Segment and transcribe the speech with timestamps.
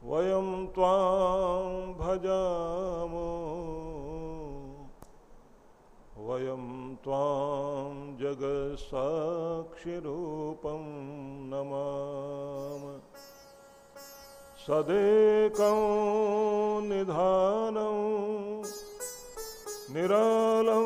[0.04, 3.30] वयं त्वां भजामो।
[6.18, 10.84] वयं त्वां जगत्साक्षिरूपं
[11.50, 12.47] नमाम
[14.68, 15.78] सदेकं
[16.88, 18.00] निधानं
[19.94, 20.80] निरालम्बमीशं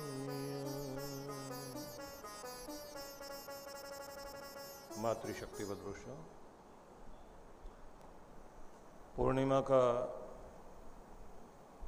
[5.03, 6.03] मातृशक्ति बदरुष
[9.17, 9.85] पूर्णिमा का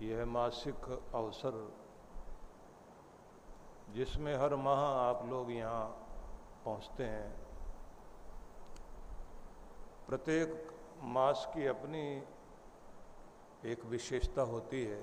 [0.02, 1.62] यह मासिक अवसर
[3.94, 5.84] जिसमें हर माह आप लोग यहाँ
[6.64, 7.30] पहुँचते हैं।
[10.08, 10.70] प्रत्येक
[11.02, 12.22] मास की अपनी
[13.64, 15.02] एक विशेषता होती है।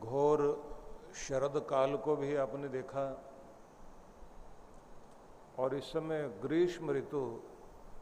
[0.00, 0.40] घोर
[1.14, 3.06] शरद काल को भी आपने देखा
[5.58, 7.42] और इस समय ग्रीष्म ऋतु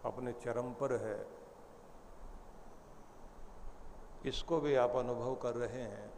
[0.05, 1.27] अपने चरम पर है।
[4.27, 6.14] इसको भी आप अनुभव कर रहे हैं।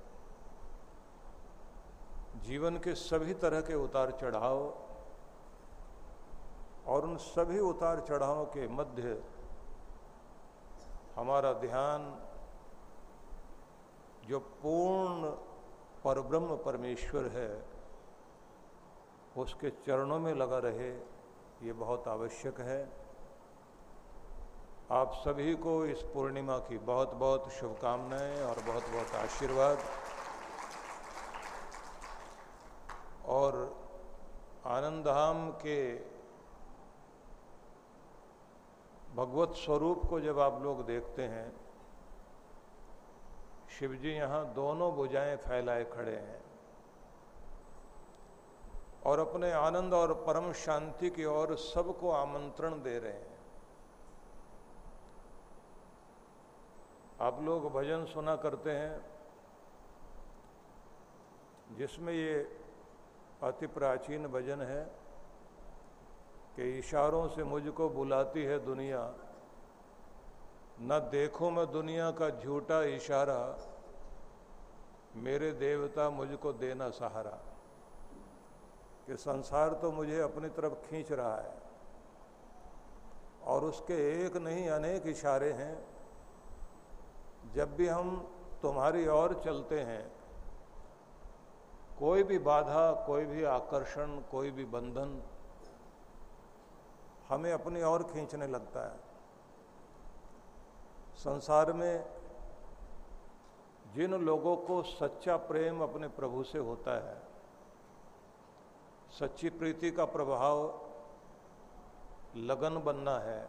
[2.47, 4.59] जीवन के सभी तरह के उतार चढ़ाव
[6.87, 9.23] और उन सभी उतार चढ़ाव के मध्य
[11.17, 12.05] हमारा ध्यान
[14.29, 15.31] जो पूर्ण
[16.05, 17.51] परब्रह्म परमेश्वर है,
[19.37, 20.91] उसके चरणों में लगा रहे,
[21.63, 22.81] ये बहुत आवश्यक है।
[24.93, 29.78] आप सभी को इस पूर्णिमा की बहुत बहुत शुभकामनाएँ और बहुत बहुत आशीर्वाद।
[33.36, 33.54] और
[34.66, 35.80] आनंदधाम के
[39.16, 41.52] भगवत स्वरूप को जब आप लोग देखते हैं,
[43.70, 46.41] शिवजी यहाँ दोनों भुजाएँ फैलाए खड़े हैं
[49.06, 53.34] और अपने आनंद और परम शांति की ओर सबको आमंत्रण दे रहे हैं।
[57.20, 59.00] आप लोग भजन सुना करते हैं,
[61.76, 62.34] जिसमें ये
[63.42, 64.84] अति प्राचीन भजन है
[66.56, 69.14] कि इशारों से मुझको बुलाती है दुनिया।
[70.80, 73.58] न देखो मैं दुनिया का झूठा इशारा,
[75.16, 77.38] मेरे देवता मुझको देना सहारा।
[79.06, 81.54] कि संसार तो मुझे अपनी तरफ़ खींच रहा है,
[83.44, 85.86] और उसके एक नहीं, अनेक इशारे हैं।
[87.54, 90.16] जब भी हम तुम्हारी ओर चलते हैं
[91.99, 95.23] कोई भी बाधा, कोई भी आकर्षण, कोई भी बंधन
[97.29, 98.99] हमें अपनी ओर खींचने लगता है।
[101.17, 102.05] संसार में
[103.95, 107.16] जिन लोगों को सच्चा प्रेम अपने प्रभु से होता है,
[109.10, 110.59] सच्ची प्रीति का प्रभाव
[112.39, 113.49] लगन बनना है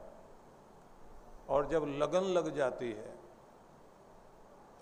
[1.49, 3.15] और जब लगन लग जाती है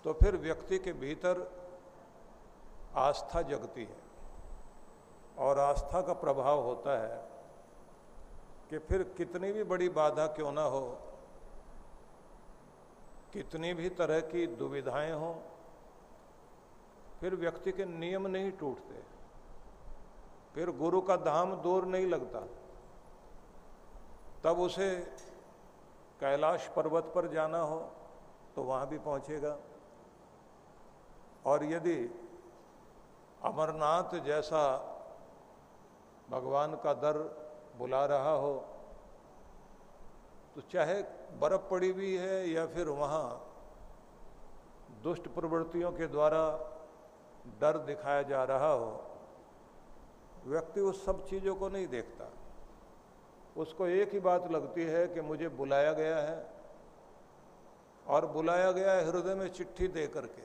[0.04, 1.40] तो फिर व्यक्ति के भीतर
[2.96, 4.04] आस्था जगती है।
[5.38, 7.16] और आस्था का प्रभाव होता है
[8.70, 10.86] कि फिर कितनी भी बड़ी बाधा क्यों ना हो,
[13.32, 15.34] कितनी भी तरह की दुविधाएँ हो,
[17.20, 19.02] फिर व्यक्ति के नियम नहीं टूटते।
[20.54, 22.40] फिर गुरु का धाम दूर नहीं लगता।
[24.44, 24.88] तब उसे
[26.20, 27.78] कैलाश पर्वत पर जाना हो
[28.56, 29.56] तो वहाँ भी पहुंचेगा।
[31.46, 31.96] और यदि
[33.42, 34.62] अमरनाथ जैसा
[36.30, 37.18] भगवान का दर
[37.78, 38.54] बुला रहा हो
[40.54, 41.02] तो चाहे
[41.40, 43.26] बर्फ़ पड़ी हुई है या फिर वहाँ
[45.02, 46.42] दुष्ट प्रवृत्तियों के द्वारा
[47.60, 48.88] डर दिखाया जा रहा हो,
[50.46, 52.28] व्यक्ति उस सब चीज़ों को नहीं देखता।
[53.56, 56.46] उसको एक ही बात लगती है कि मुझे बुलाया गया है
[58.06, 60.42] और बुलाया गया है हृदय में चिट्ठी दे करके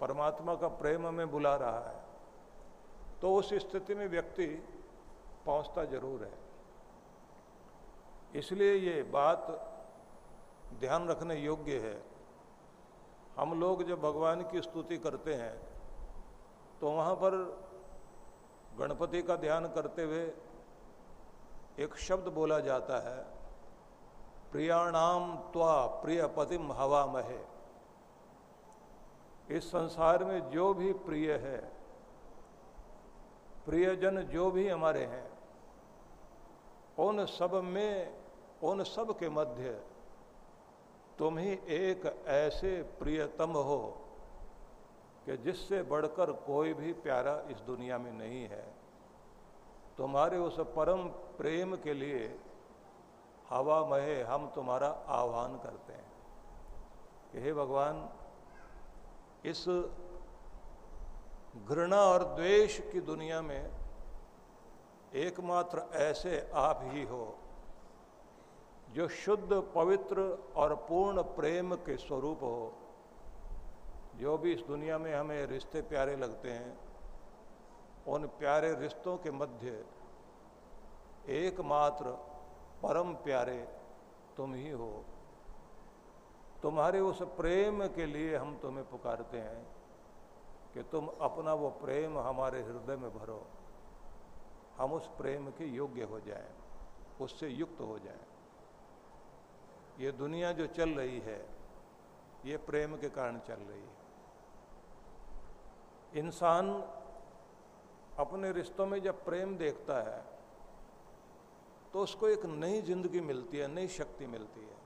[0.00, 1.97] परमात्मा का प्रेम हमें बुला रहा है।
[3.22, 4.46] तो उस स्थिति में व्यक्ति
[5.46, 6.36] पहुँचता ज़रूर है।
[8.34, 9.46] इसलिए ये बात
[10.80, 11.96] ध्यान रखने योग्य है।
[13.36, 15.56] हम लोग जब भगवान की स्तुति करते हैं
[16.80, 17.34] तो वहाँ पर
[18.78, 20.24] गणपति का ध्यान करते हुए
[21.78, 23.18] एक शब्द बोला जाता है,
[24.52, 27.38] प्रियाणाम त्वा प्रिय पतिम हवा महे
[29.48, 31.58] इस संसार में जो भी प्रिय है
[33.68, 35.38] प्रियजन जो भी हमारे हैं,
[36.98, 38.18] उन सब में,
[38.62, 39.82] उन सब के मध्य
[41.18, 43.98] तुम ही एक ऐसे प्रियतम हो
[45.26, 48.74] कि जिससे बढ़कर कोई भी प्यारा इस दुनिया में नहीं है।
[49.98, 52.40] तुम्हारे उस परम प्रेम के लिए
[53.48, 56.12] हवा महे हम तुम्हारा आह्वान करते हैं।
[57.32, 58.08] कि हे भगवान,
[59.44, 59.64] इस
[61.66, 63.70] घृणा और द्वेष की दुनिया में
[65.14, 67.38] एकमात्र ऐसे आप ही हो,
[68.90, 72.72] जो शुद्ध, पवित्र और पूर्ण प्रेम के स्वरूप हो।
[74.16, 76.78] जो भी इस दुनिया में हमें रिश्ते प्यारे लगते हैं,
[78.08, 79.84] उन प्यारे रिश्तों के मध्य
[81.28, 82.10] एकमात्र
[82.82, 83.68] परम प्यारे
[84.36, 85.04] तुम ही हो।
[86.62, 89.77] तुम्हारे उस प्रेम के लिए हम तुम्हें पुकारते हैं।
[90.74, 93.42] कि तुम अपना वो प्रेम हमारे हृदय में भरो।
[94.76, 96.50] हम उस प्रेम के योग्य हो जाएँ,
[97.20, 98.24] उससे युक्त हो जाएँ।
[99.98, 101.40] ये दुनिया जो चल रही है
[102.44, 103.96] ये प्रेम के कारण चल रही है।
[106.16, 106.68] इंसान
[108.18, 110.20] अपने रिश्तों में जब प्रेम देखता है
[111.94, 114.76] तो उसको एक नई ज़िंदगी मिलती है नई शक्ति मिलती है।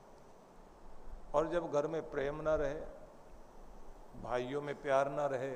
[1.34, 2.80] और जब घर में प्रेम ना रहे
[4.22, 5.54] भाइयों में प्यार ना रहे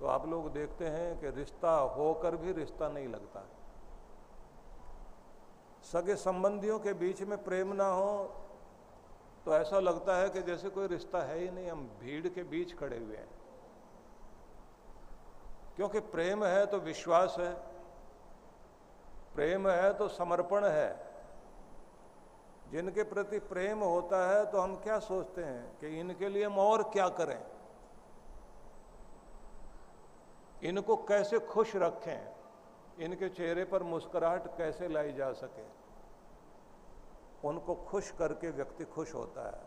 [0.00, 3.44] तो आप लोग देखते हैं कि रिश्ता होकर भी रिश्ता नहीं लगता।
[5.84, 8.12] सगे संबंधियों के बीच में प्रेम ना हो
[9.46, 12.76] तो ऐसा लगता है कि जैसे कोई रिश्ता है ही नहीं, हम भीड़ के बीच
[12.78, 13.28] खड़े हुए हैं।
[15.76, 17.52] क्योंकि प्रेम है तो विश्वास है,
[19.34, 20.90] प्रेम है तो समर्पण है।
[22.70, 26.82] जिनके प्रति प्रेम होता है तो हम क्या सोचते हैं कि इनके लिए हम और
[26.82, 27.38] क्या करें?
[30.62, 32.34] इनको कैसे खुश रखें?
[32.98, 35.66] इनके चेहरे पर मुस्कुराहट कैसे लाई जा सके?
[37.48, 39.66] उनको खुश करके व्यक्ति खुश होता है।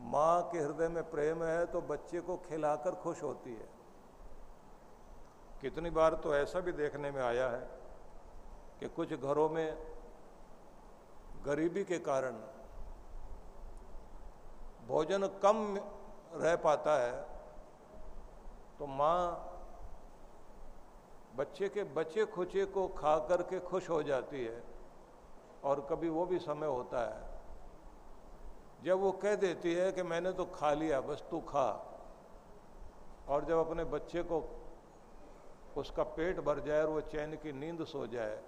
[0.00, 3.68] माँ के हृदय में प्रेम है तो बच्चे को खिलाकर खुश होती है।
[5.60, 7.68] कितनी बार तो ऐसा भी देखने में आया है
[8.80, 9.76] कि कुछ घरों में
[11.46, 12.36] गरीबी के कारण
[14.88, 15.78] भोजन कम
[16.34, 17.12] रह पाता है
[18.78, 19.47] तो माँ
[21.38, 24.62] बच्चे के बचे खुचे को खा करके खुश हो जाती है
[25.64, 30.44] और कभी वो भी समय होता है। जब वो कह देती है कि मैंने तो
[30.50, 31.68] खा लिया, बस तू खा।
[33.28, 34.42] और जब अपने बच्चे को
[35.76, 38.38] उसका पेट भर जाए और वो चैन की नींद सो जाए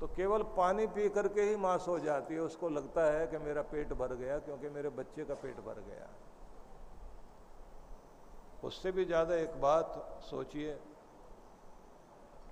[0.00, 3.62] तो केवल पानी पी करके ही माँ सो जाती है। उसको लगता है कि मेरा
[3.64, 6.08] पेट भर गया, क्योंकि मेरे बच्चे का पेट भर गया।
[8.62, 10.72] उससे भी ज़्यादा एक बात सोचिए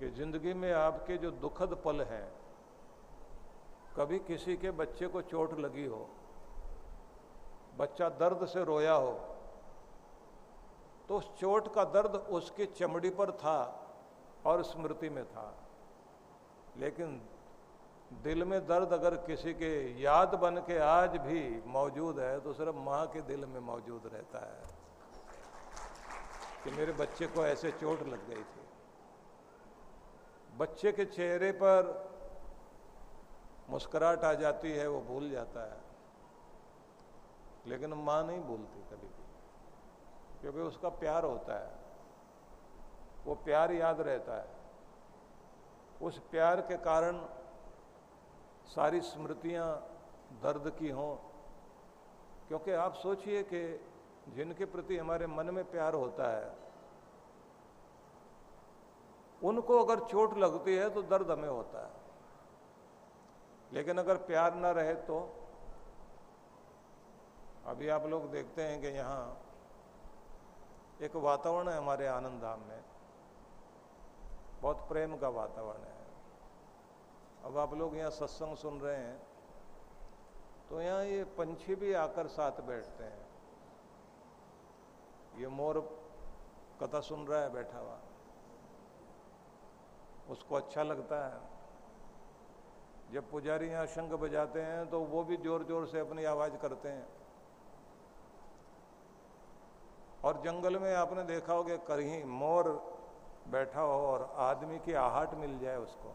[0.01, 2.27] कि ज़िंदगी में आपके जो दुखद पल हैं,
[3.95, 6.07] कभी किसी के बच्चे को चोट लगी हो,
[7.77, 9.11] बच्चा दर्द से रोया हो
[11.09, 13.57] तो उस चोट का दर्द उसकी चमड़ी पर था
[14.45, 15.45] और स्मृति में था।
[16.79, 17.21] लेकिन
[18.23, 22.75] दिल में दर्द अगर किसी के याद बन के आज भी मौजूद है तो सिर्फ़
[22.85, 24.63] माँ के दिल में मौजूद रहता है
[26.63, 28.60] कि मेरे बच्चे को ऐसे चोट लग गई थी।
[30.61, 31.87] बच्चे के चेहरे पर
[33.69, 35.79] मुस्कुराहट आ जाती है, वो भूल जाता है।
[37.67, 39.25] लेकिन माँ नहीं भूलती कभी भी,
[40.41, 41.79] क्योंकि उसका प्यार होता है।
[43.25, 44.49] वो प्यार याद रहता है।
[46.01, 47.19] उस प्यार के कारण
[48.67, 49.67] सारी स्मृतियाँ
[50.43, 51.15] दर्द की हों,
[52.47, 53.61] क्योंकि आप सोचिए कि
[54.27, 56.49] जिनके प्रति हमारे मन में प्यार होता है
[59.41, 61.99] उनको अगर चोट लगती है तो दर्द हमें होता है।
[63.71, 65.17] लेकिन अगर प्यार ना रहे तो
[67.67, 69.37] अभी आप लोग देखते हैं कि यहाँ
[71.01, 72.83] एक वातावरण है हमारे आनंद धाम में।
[74.61, 75.99] बहुत प्रेम का वातावरण है।
[77.45, 79.19] अब आप लोग यहाँ सत्संग सुन रहे हैं
[80.69, 83.25] तो यहाँ ये पंछी भी आकर साथ बैठते हैं।
[85.37, 85.79] ये मोर
[86.81, 87.97] कथा सुन रहा है बैठा हुआ।
[90.31, 91.39] उसको अच्छा लगता है।
[93.13, 96.89] जब पुजारी यहाँ शंख बजाते हैं तो वो भी ज़ोर ज़ोर से अपनी आवाज़ करते
[96.89, 97.07] हैं।
[100.23, 102.69] और जंगल में आपने देखा होगा कहीं मोर
[103.47, 106.13] बैठा हो और आदमी की आहट मिल जाए उसको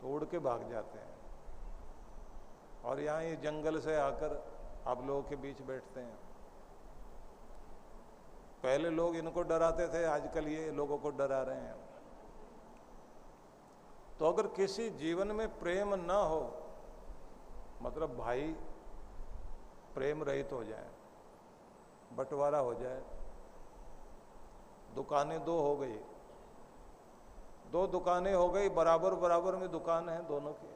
[0.00, 1.14] तो उड़ के भाग जाते हैं।
[2.84, 4.42] और यहाँ ये जंगल से आकर
[4.88, 6.18] आप लोगों के बीच बैठते हैं।
[8.62, 11.74] पहले लोग इनको डराते थे, आजकल ये लोगों को डरा रहे हैं।
[14.20, 16.42] तो अगर किसी जीवन में प्रेम ना हो
[17.82, 18.54] मतलब भाई
[19.94, 20.88] प्रेम रहित हो जाए,
[22.12, 23.02] बंटवारा हो जाए,
[24.94, 25.98] दुकानें दो हो गई,
[27.72, 30.74] दो दुकानें हो गई, बराबर बराबर में दुकान है दोनों की,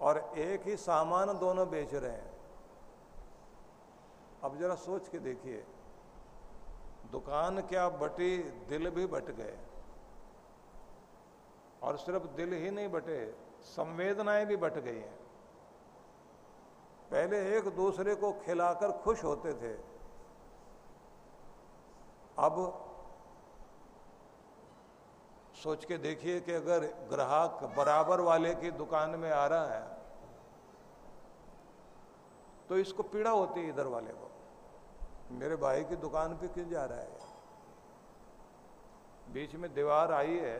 [0.00, 2.30] और एक ही सामान दोनों बेच रहे हैं।
[4.44, 5.64] अब जरा सोच के देखिए,
[7.12, 8.36] दुकान क्या बटी,
[8.68, 9.58] दिल भी बट गए।
[11.82, 13.24] और सिर्फ़ दिल ही नहीं बटे,
[13.66, 15.16] संवेदनाएँ भी बट गई हैं।
[17.10, 19.72] पहले एक दूसरे को खिलाकर खुश होते थे।
[22.38, 22.54] अब
[25.54, 30.00] सोच के देखिए कि अगर ग्राहक बराबर वाले की दुकान में आ रहा है
[32.68, 34.30] तो इसको पीड़ा होती है इधर वाले को।
[35.32, 37.18] मेरे भाई की दुकान पे क्यों जा रहा है?
[39.32, 40.58] बीच में दीवार आई है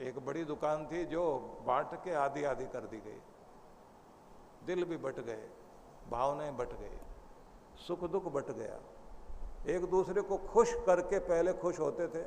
[0.00, 1.22] एक बड़ी दुकान थी जो
[1.66, 3.20] बांट के आधी आधी कर दी गई।
[4.66, 5.48] दिल भी बट गए,
[6.10, 6.98] भावनाएँ बट गई,
[7.86, 8.78] सुख दुख बट गया।
[9.74, 12.22] एक दूसरे को खुश करके पहले खुश होते थे।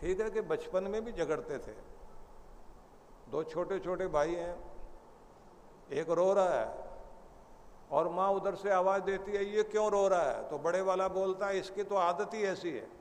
[0.00, 1.72] ठीक है कि बचपन में भी झगड़ते थे।
[3.30, 4.54] दो छोटे छोटे भाई हैं,
[5.92, 6.88] एक रो रहा है
[7.90, 10.48] और माँ उधर से आवाज़ देती है, ये क्यों रो रहा है?
[10.48, 12.99] तो बड़े वाला बोलता है, इसकी तो आदत ही ऐसी है।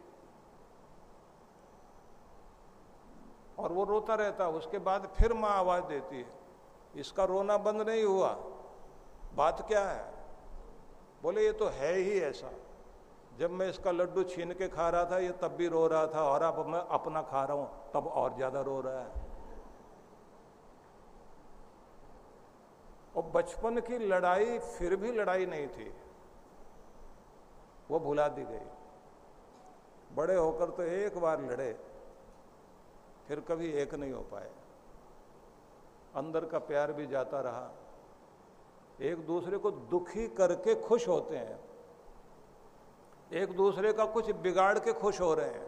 [3.59, 6.25] और वो रोता रहता उसके बाद फिर माँ आवाज़ देती है,
[6.95, 8.29] इसका रोना बंद नहीं हुआ,
[9.35, 10.03] बात क्या है?
[11.23, 12.51] बोले, ये तो है ही ऐसा,
[13.39, 16.23] जब मैं इसका लड्डू छीन के खा रहा था, ये तब भी रो रहा था,
[16.23, 19.27] और अब मैं अपना खा रहा हूँ, तब और ज़्यादा रो रहा है।
[23.15, 25.91] और बचपन की लड़ाई फिर भी लड़ाई नहीं थी,
[27.89, 28.67] वो भुला दी गई।
[30.15, 31.71] बड़े होकर तो एक बार लड़े
[33.29, 34.51] फिर कभी एक नहीं हो पाए
[36.15, 37.71] अंदर का प्यार भी जाता रहा।
[39.01, 41.59] एक दूसरे को दुखी करके खुश होते हैं।
[43.33, 45.67] एक दूसरे का कुछ बिगाड़ के खुश हो रहे हैं,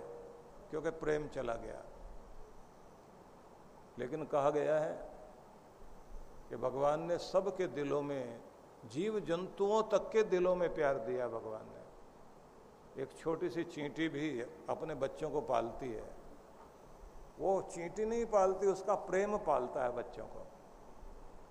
[0.69, 1.83] क्योंकि प्रेम चला गया।
[3.99, 5.09] लेकिन कहा गया है
[6.49, 8.41] कि भगवान ने सबके दिलों में
[8.85, 14.41] जीव जंतुओं तक के दिलों में प्यार दिया भगवान ने। एक छोटी सी चींटी भी
[14.69, 16.20] अपने बच्चों को पालती है।
[17.41, 20.45] वो चींटी नहीं पालती, उसका प्रेम पालता है बच्चों को।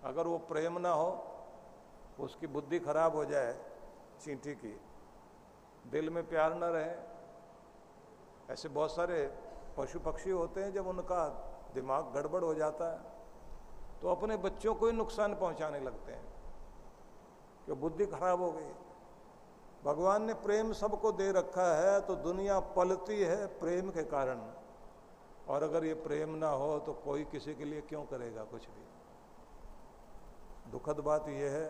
[0.04, 1.10] अगर वो प्रेम ना हो,
[2.20, 3.54] उसकी बुद्धि खराब हो जाए
[4.22, 4.74] चींटी की,
[5.86, 6.94] दिल में प्यार ना रहे।
[8.52, 9.18] ऐसे बहुत सारे
[9.76, 11.28] पशु पक्षी होते हैं, जब उनका
[11.74, 13.08] दिमाग गड़बड़ हो जाता है
[14.02, 16.24] तो अपने बच्चों को ही नुकसान पहुँचाने लगते हैं
[17.66, 18.72] कि बुद्धि खराब हो गई।
[19.84, 24.40] भगवान ने प्रेम सबको दे रखा है तो दुनिया पलती है प्रेम के कारण।
[25.50, 28.84] और अगर ये प्रेम ना हो तो कोई किसी के लिए क्यों करेगा कुछ भी?
[30.70, 31.66] दुखद बात यह है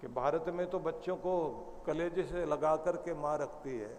[0.00, 1.34] कि भारत में तो बच्चों को
[1.86, 3.96] कलेजे से लगा कर के माँ रखती है।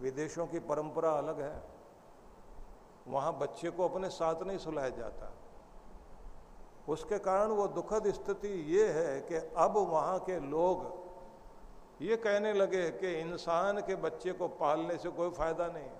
[0.00, 1.62] विदेशों की परंपरा अलग है।
[3.08, 5.32] वहाँ बच्चे को अपने साथ नहीं सुलाया जाता।
[6.88, 10.84] उसके कारण वो दुखद स्थिति ये है कि अब वहाँ के लोग
[12.02, 15.90] ये कहने लगे कि इंसान के बच्चे को पालने से कोई फ़ायदा नहीं।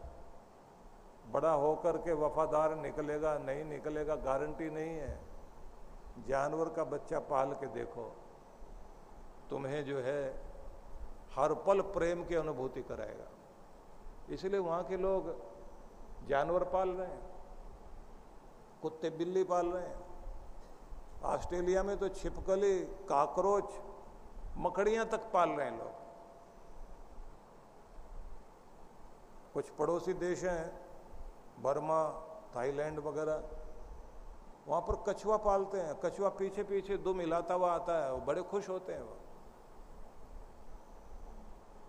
[1.27, 5.19] बड़ा होकर के वफादार निकलेगा, नहीं निकलेगा, गारंटी नहीं है।
[6.29, 8.05] जानवर का बच्चा पाल के देखो,
[9.51, 10.23] तुम्हें जो है
[11.35, 13.29] हर पल प्रेम की अनुभूति कराएगा।
[14.35, 15.35] इसलिए वहाँ के लोग
[16.29, 17.21] जानवर पाल रहे हैं,
[18.83, 20.05] कुत्ते बिल्ली पाल रहे हैं।
[21.25, 22.79] ऑस्ट्रेलिया में तो छिपकली,
[23.09, 23.71] काकरोच,
[24.59, 26.05] मकड़ियाँ तक पाल रहे हैं लोग।
[29.55, 30.86] कुछ पड़ोसी देश हैं
[31.61, 32.23] बर्मा,
[32.57, 33.49] थाईलैंड वगैरह,
[34.69, 38.43] वहाँ पर कछुआ पालते हैं। कछुआ पीछे पीछे दुम मिलाता हुआ आता है, वो बड़े
[38.43, 39.17] खुश होते हैं वो।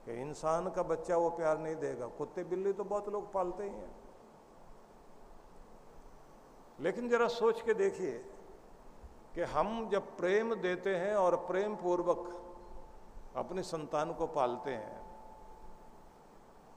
[0.05, 3.69] कि इंसान का बच्चा वो प्यार नहीं देगा। कुत्ते बिल्ली तो बहुत लोग पालते ही
[3.69, 3.95] हैं।
[6.79, 8.33] लेकिन जरा सोच के देखिए
[9.35, 12.43] कि हम जब प्रेम देते हैं और प्रेम पूर्वक
[13.35, 14.96] अपने संतान को पालते हैं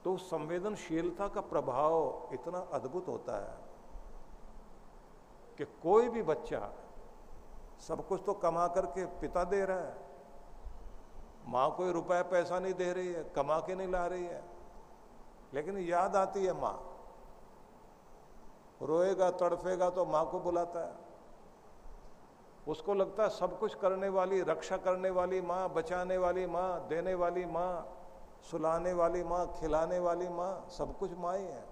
[0.05, 3.57] तो संवेदनशीलता का प्रभाव इतना अद्भुत होता है
[5.57, 6.73] कि कोई भी बच्चा
[7.87, 9.95] सब कुछ तो कमा करके पिता दे रहा है।
[11.47, 14.43] माँ कोई रुपया पैसा नहीं दे रही है, कमा के नहीं ला रही है।
[15.53, 16.79] लेकिन याद आती है माँ।
[18.81, 20.95] रोएगा, तड़फेगा तो माँ को बुलाता है।
[22.67, 27.13] उसको लगता है सब कुछ करने वाली, रक्षा करने वाली माँ, बचाने वाली माँ, देने
[27.13, 27.97] वाली माँ
[28.41, 31.63] सुलाने वाली माँ, खिलाने वाली माँ, सब कुछ माँ ही है।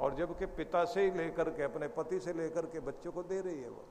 [0.00, 3.40] और जबकि पिता से ही लेकर के, अपने पति से लेकर के बच्चों को दे
[3.40, 3.84] रही है वो।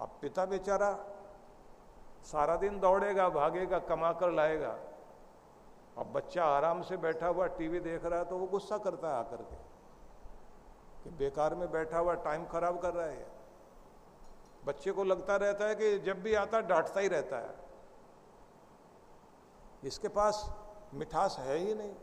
[0.00, 0.90] अब पिता बेचारा
[2.22, 4.76] सारा दिन दौड़ेगा, भागेगा कमा कर लाएगा।
[5.98, 9.14] अब बच्चा आराम से बैठा हुआ टीवी देख रहा है तो वो गुस्सा करता है
[9.14, 9.56] आकर के
[11.04, 13.26] कि बेकार में बैठा हुआ टाइम खराब कर रहा है।
[14.64, 17.65] बच्चे को लगता रहता है कि जब भी आता डांटता ही रहता है।
[19.86, 20.52] इसके पास
[20.94, 21.94] मिठास है ही नहीं।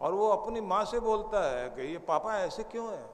[0.00, 3.10] और वो अपनी माँ से बोलता है कि ये पापा ऐसे क्यों है?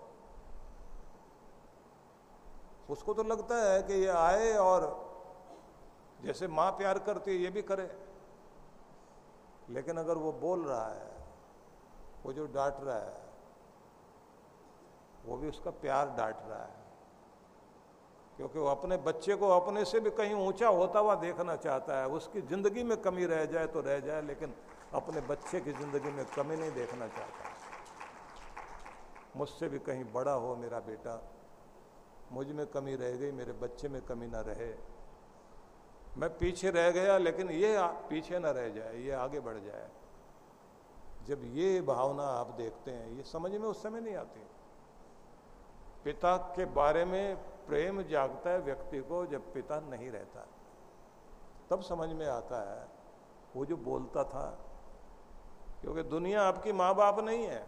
[2.91, 5.05] उसको तो लगता है कि ये आए और
[6.21, 7.99] जैसे माँ प्यार करती है, ये भी करे।
[9.71, 11.13] लेकिन अगर वो बोल रहा है,
[12.25, 13.23] वो जो डांट रहा है,
[15.25, 16.84] वो भी उसका प्यार डांट रहा है।
[18.37, 22.07] क्योंकि वो अपने बच्चे को अपने से भी कहीं ऊँचा होता हुआ देखना चाहता है।
[22.11, 24.55] उसकी ज़िंदगी में कमी रह जाए तो रह जाए, लेकिन
[24.95, 27.53] अपने बच्चे की ज़िंदगी में कमी नहीं देखना चाहता।
[29.37, 31.21] मुझसे भी कहीं बड़ा हो मेरा बेटा,
[32.33, 34.73] मुझमें कमी रह गई, मेरे बच्चे में कमी ना रहे।
[36.19, 37.77] मैं पीछे रह गया, लेकिन ये
[38.11, 39.89] पीछे ना रह जाए, ये आगे बढ़ जाए।
[41.29, 44.41] जब ये भावना आप देखते हैं, ये समझ में उस समय नहीं आती।
[46.05, 50.47] पिता के बारे में प्रेम जागता है व्यक्ति को जब पिता नहीं रहता।
[51.71, 52.87] तब समझ में आता है,
[53.57, 54.47] वो जो बोलता था,
[55.81, 57.63] क्योंकि दुनिया आपकी माँ बाप नहीं है।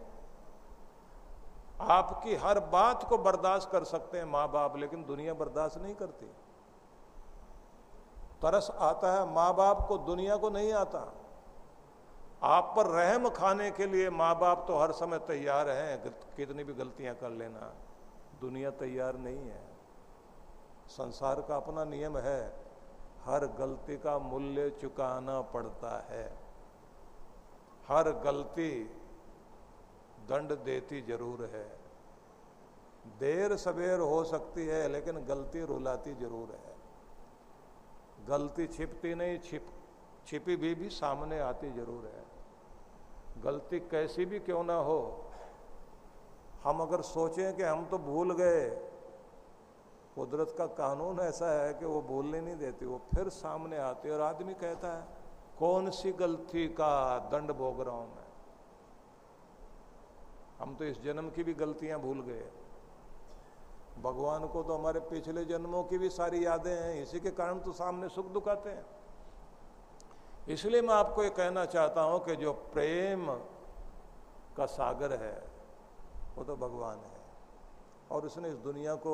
[1.81, 6.25] आपकी हर बात को बर्दाश्त कर सकते हैं माँ बाप लेकिन दुनिया बर्दाश्त नहीं करती।
[8.41, 10.99] तरस आता है माँ बाप को दुनिया को नहीं आता।
[12.45, 16.73] आप पर रहम खाने के लिए माँ बाप तो हर समय तैयार हैं, कितनी भी
[16.73, 17.71] गलतियाँ कर लेना,
[18.41, 19.61] दुनिया तैयार नहीं है।
[20.89, 22.41] संसार का अपना नियम है,
[23.25, 26.25] हर गलती का मूल्य चुकाना पड़ता है।
[27.87, 28.71] हर गलती
[30.29, 31.65] दंड देती ज़रूर है।
[33.19, 36.75] देर सवेर हो सकती है, लेकिन गलती रुलाती ज़रूर है।
[38.27, 39.67] गलती छिपती नहीं, छिप,
[40.27, 42.25] छिपी भी भी सामने आती ज़रूर है।
[43.43, 44.99] गलती कैसी भी क्यों ना हो,
[46.63, 48.69] हम अगर सोचें कि हम तो भूल गए
[50.17, 54.21] कुदरत का कानून ऐसा है कि वो भूलने नहीं देती, वो फिर सामने आती और
[54.21, 55.03] आदमी कहता है,
[55.59, 56.93] कौन सी गलती का
[57.31, 58.25] दंड भोग रहा हूँ मैं?
[60.59, 62.49] हम तो इस जन्म की भी गलतियाँ भूल गए
[64.03, 67.71] भगवान को तो हमारे पिछले जन्मों की भी सारी यादें हैं, इसी के कारण तो
[67.73, 68.85] सामने सुख दुख आते हैं।
[70.49, 73.25] इसलिए मैं आपको ये कहना चाहता हूँ कि जो प्रेम
[74.57, 75.37] का सागर है,
[76.37, 77.17] वो तो भगवान है।
[78.11, 79.13] और उसने इस दुनिया को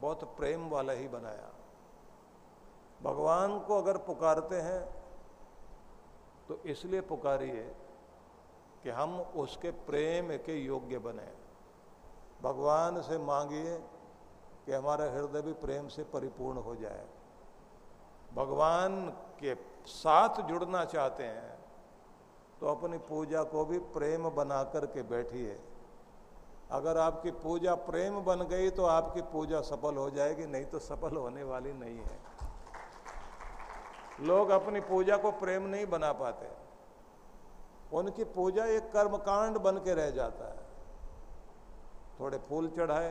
[0.00, 1.50] बहुत प्रेम वाला ही बनाया।
[3.02, 4.82] भगवान को अगर पुकारते हैं
[6.48, 7.62] तो इसलिए पुकारिए
[8.82, 11.28] कि हम उसके प्रेम के योग्य बने।
[12.42, 13.76] भगवान से मांगिए
[14.66, 17.06] कि हमारा हृदय भी प्रेम से परिपूर्ण हो जाए।
[18.34, 19.06] भगवान
[19.40, 19.54] के
[19.86, 21.52] साथ जुड़ना चाहते हैं
[22.60, 25.58] तो अपनी पूजा को भी प्रेम बना करके बैठिए।
[26.70, 31.16] अगर आपकी पूजा प्रेम बन गई तो आपकी पूजा सफल हो जाएगी, नहीं तो सफल
[31.16, 32.18] होने वाली नहीं है।
[34.20, 36.48] लोग अपनी पूजा को प्रेम नहीं बना पाते।
[37.92, 40.62] उनकी पूजा एक कर्मकांड बन के रह जाता है।
[42.20, 43.10] थोड़े फूल चढ़ाए,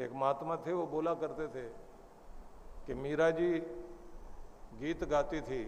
[0.00, 1.68] एक महात्मा थे, वो बोला करते थे
[2.86, 3.50] कि मीरा जी
[4.74, 5.62] गीत गाती थी,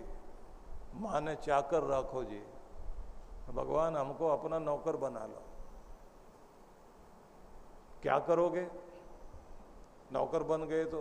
[0.97, 2.43] माँ ने चाकर रखो जी,
[3.51, 5.43] भगवान हमको अपना नौकर बना लो।
[8.07, 8.61] क्या करोगे?
[10.13, 10.99] नौकर बन गए तो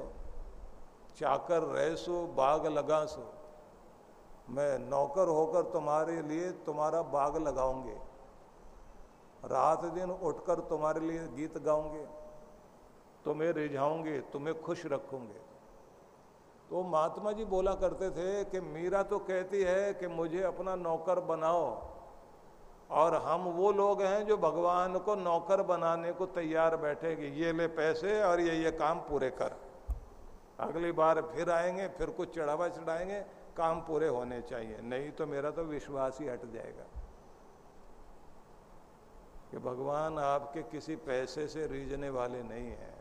[1.18, 3.26] चाकर रह सो बाग लगा सो
[4.50, 7.96] मैं नौकर होकर तुम्हारे लिए तुम्हारा बाग लगाऊँगे।
[9.46, 12.06] रात दिन उठकर तुम्हारे लिए गीत गाऊँगे।
[13.26, 15.40] तुम्हें रिझाऊँगे, तुम्हें खुश रखूँगे।
[16.70, 21.20] तो महात्मा जी बोला करते थे कि मीरा तो कहती है कि मुझे अपना नौकर
[21.26, 21.66] बनाओ।
[22.92, 27.68] और हम वो लोग हैं जो भगवान को नौकर बनाने को तैयार बैठेंगे। ये ले
[27.68, 29.62] पैसे और ये ये काम पूरे कर।
[30.60, 33.22] अगली बार फिर आएँगे, फिर कुछ चढ़ावा चढ़ाएँगे,
[33.58, 36.84] काम पूरे होने चाहिए। नहीं तो मेरा तो विश्वास ही हट जाएगा।
[39.52, 42.96] कि भगवान आपके किसी पैसे से रीझने वाले नहीं है।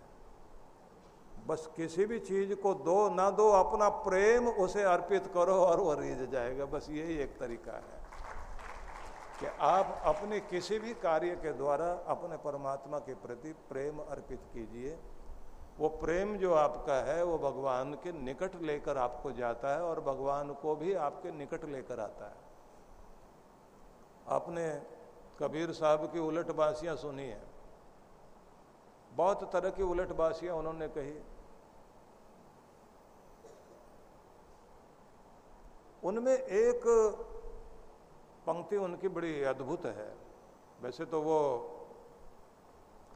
[1.46, 5.94] बस किसी भी चीज़ को दो, ना दो, अपना प्रेम उसे अर्पित करो और वो
[5.94, 8.03] रीझ जाएगा। बस यही एक तरीका है।
[9.40, 14.98] कि आप अपने किसी भी कार्य के द्वारा अपने परमात्मा के प्रति प्रेम अर्पित कीजिए।
[15.78, 20.52] वो प्रेम जो आपका है, वो भगवान के निकट लेकर आपको जाता है और भगवान
[20.52, 22.36] को भी आपके निकट लेकर आता है।
[24.28, 24.82] आपने
[25.38, 27.42] कबीर साहब की उलट बासियाँ सुनी है।
[29.12, 31.18] बहुत तरह की उलट बासियाँ उन्होंने कही।
[36.04, 36.82] उनमें एक
[38.46, 40.12] पंक्ति उनकी बड़ी अद्भुत है।
[40.82, 41.40] वैसे तो वो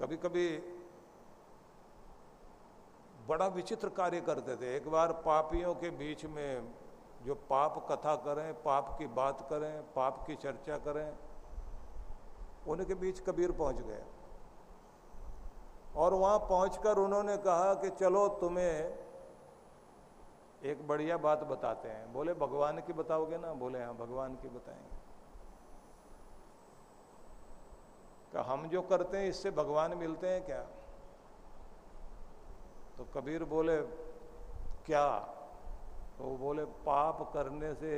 [0.00, 0.48] कभी कभी
[3.28, 6.72] बड़ा विचित्र कार्य करते थे। एक बार पापियों के बीच में
[7.24, 11.08] जो पाप कथा करें, पाप की बात करें, पाप की चर्चा करें,
[12.66, 14.02] उनके बीच कबीर पहुँच गए।
[15.96, 18.98] और वहाँ पहुंचकर उन्होंने कहा कि चलो तुम्हें
[20.62, 23.52] एक बढ़िया बात बताते हैं। बोले, भगवान की बताओगे ना?
[23.54, 24.97] बोले हाँ भगवान की बताएँगे।
[28.32, 30.62] का हम जो करते हैं, इससे भगवान मिलते हैं क्या?
[32.98, 33.76] तो कबीर बोले,
[34.86, 35.18] क्या?
[36.18, 37.92] तो वो बोले, पाप करने से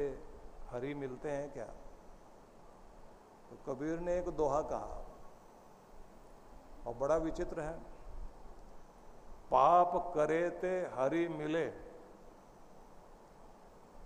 [0.70, 1.66] हरि मिलते हैं क्या?
[3.50, 4.98] तो कबीर ने एक दोहा कहा,
[6.86, 7.72] और बड़ा विचित्र है।
[9.50, 11.66] पाप करे ते हरि मिले,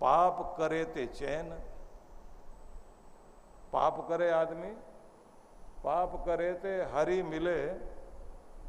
[0.01, 1.49] पाप करे ते चैन,
[3.73, 4.71] पाप करे आदमी
[5.85, 7.59] पाप करे ते हरि मिले,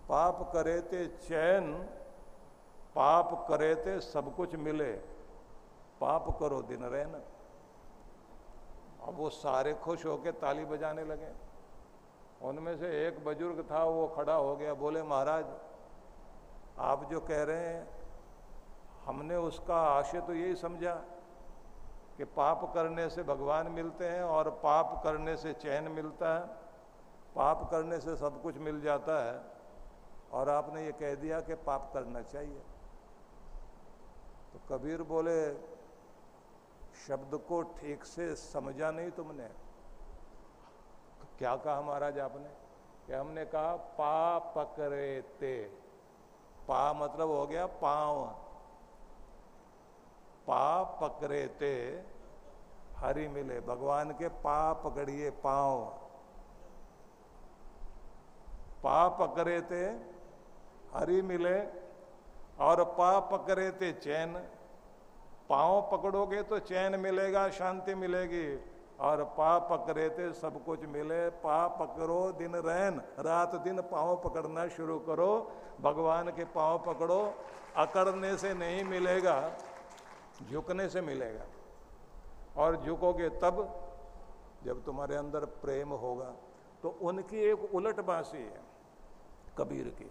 [0.08, 1.72] पाप करे ते चैन,
[2.94, 4.90] पाप करे थे सब कुछ मिले।
[6.00, 7.20] पाप करो दिन रहना
[9.02, 11.32] अब वो सारे खुश होके ताली बजाने लगे।
[12.42, 15.44] उनमें से एक बुज़ुर्ग था, वो खड़ा हो गया, बोले, महाराज,
[16.80, 17.88] आप जो कह रहे हैं,
[19.06, 20.94] हमने उसका आशय तो यही समझा
[22.16, 26.65] कि पाप करने से भगवान मिलते हैं और पाप करने से चैन मिलता है।
[27.36, 29.44] पाप करने से सब कुछ मिल जाता है
[30.32, 32.62] और आपने ये कह दिया कि पाप करना चाहिए।
[34.52, 35.54] तो कबीर बोले,
[37.06, 39.48] शब्द को ठीक से समझा नहीं तुमने।
[41.38, 42.48] क्या कहा महाराज आपने?
[43.06, 45.64] कि हमने कहा पा पकड़े ते
[46.68, 48.26] पा मतलब हो गया पाव।
[50.46, 52.04] पा पकड़े ते
[52.96, 56.05] हरि मिले। भगवान के पा पकड़िए पाँव।
[58.86, 59.84] पा पकड़े थे
[60.94, 61.58] हरि मिले,
[62.60, 64.32] और पा पकड़े थे चैन।
[65.48, 68.46] पाँव पकड़ोगे तो चैन मिलेगा, शांति मिलेगी,
[69.00, 74.66] और पा पकड़े थे सब कुछ मिले। पा पकड़ो दिन रहन, रात दिन पाँव पकड़ना
[74.68, 75.30] शुरू करो।
[75.80, 77.18] भगवान के पाँव पकड़ो,
[77.76, 79.36] अकड़ने से नहीं मिलेगा,
[80.50, 81.44] झुकने से मिलेगा।
[82.56, 83.58] और झुकोगे तब,
[84.64, 86.32] जब तुम्हारे अंदर प्रेम होगा।
[86.82, 88.65] तो उनकी एक उलट बासी है।
[89.58, 90.10] कबीर के। की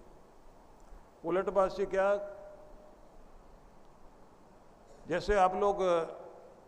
[1.27, 2.15] उलटबाजी क्या?
[5.07, 5.77] जैसे आप लोग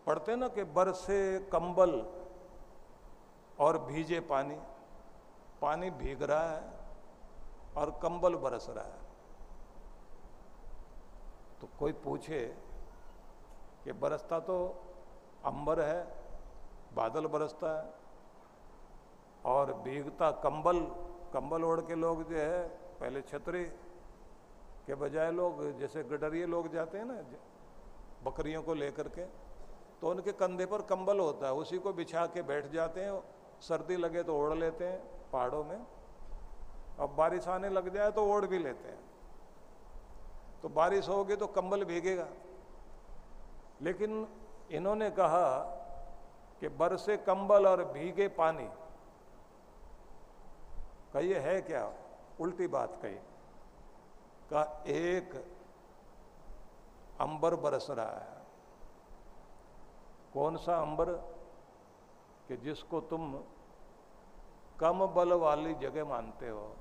[0.06, 2.06] पढ़ते ना कि बरसे कंबल
[3.60, 4.58] और भीजे पानी
[5.62, 6.62] पानी भीग रहा है
[7.76, 9.06] और कंबल बरस रहा है।
[11.60, 12.40] तो कोई पूछे
[13.84, 14.56] कि बरसता तो
[15.44, 16.06] अंबर है,
[16.94, 17.94] बादल बरसता है
[19.44, 22.62] और भीगता कंबल कंबल ओढ़ के लोग जो है,
[23.00, 23.64] पहले छतरी
[24.86, 27.14] के बजाय लोग जैसे गडरिए लोग जाते हैं ना,
[28.24, 29.24] बकरियों को लेकर के
[30.00, 33.20] तो उनके कंधे पर कंबल होता है, उसी को बिछा के बैठ जाते हैं,
[33.60, 34.98] सर्दी लगे तो ओढ़ लेते हैं
[35.32, 35.78] पहाड़ों में,
[37.00, 38.98] अब बारिश आने लग जाए तो ओढ़ भी लेते हैं।
[40.62, 42.26] तो बारिश होगी तो कंबल भीगेगा।
[43.82, 44.26] लेकिन
[44.70, 45.58] इन्होंने कहा
[46.60, 48.68] कि बरसे कंबल और भीगे पानी
[51.14, 51.92] कही है क्या?
[52.40, 53.14] उल्टी बात कही।
[54.50, 55.56] का एक
[57.20, 58.42] अंबर बरस रहा है।
[60.34, 61.12] कौन सा अंबर?
[62.48, 63.44] कि जिसको तुम
[64.80, 66.76] कम बल वाली जगह मानते हो।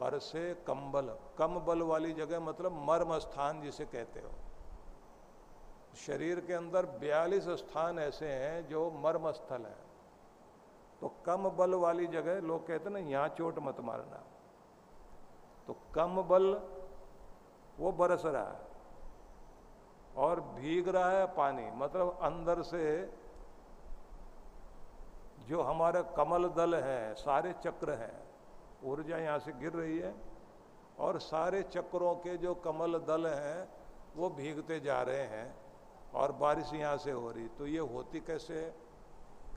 [0.00, 4.30] बरसे कंबल कम बल वाली जगह मतलब मर्म स्थान जिसे कहते हो।
[5.96, 9.87] शरीर के अंदर बयालीस स्थान ऐसे हैं जो मर्म स्थल है।
[11.02, 14.22] तो कम बल वाली जगह लोग कहते ना, यहाँ चोट मत मारना।
[15.68, 16.46] तो कम बल,
[17.78, 18.66] वो बरस रहा है
[20.18, 22.82] और भीग रहा है पानी। मतलब अंदर से
[25.48, 28.16] जो हमारे कमल दल है, सारे चक्र हैं,
[28.84, 30.14] ऊर्जा यहाँ से गिर रही है
[30.98, 33.68] और सारे चक्रों के जो कमल दल हैं,
[34.16, 35.54] वो भीगते जा रहे हैं
[36.14, 38.60] और बारिश यहाँ से हो रही। तो ये होती कैसे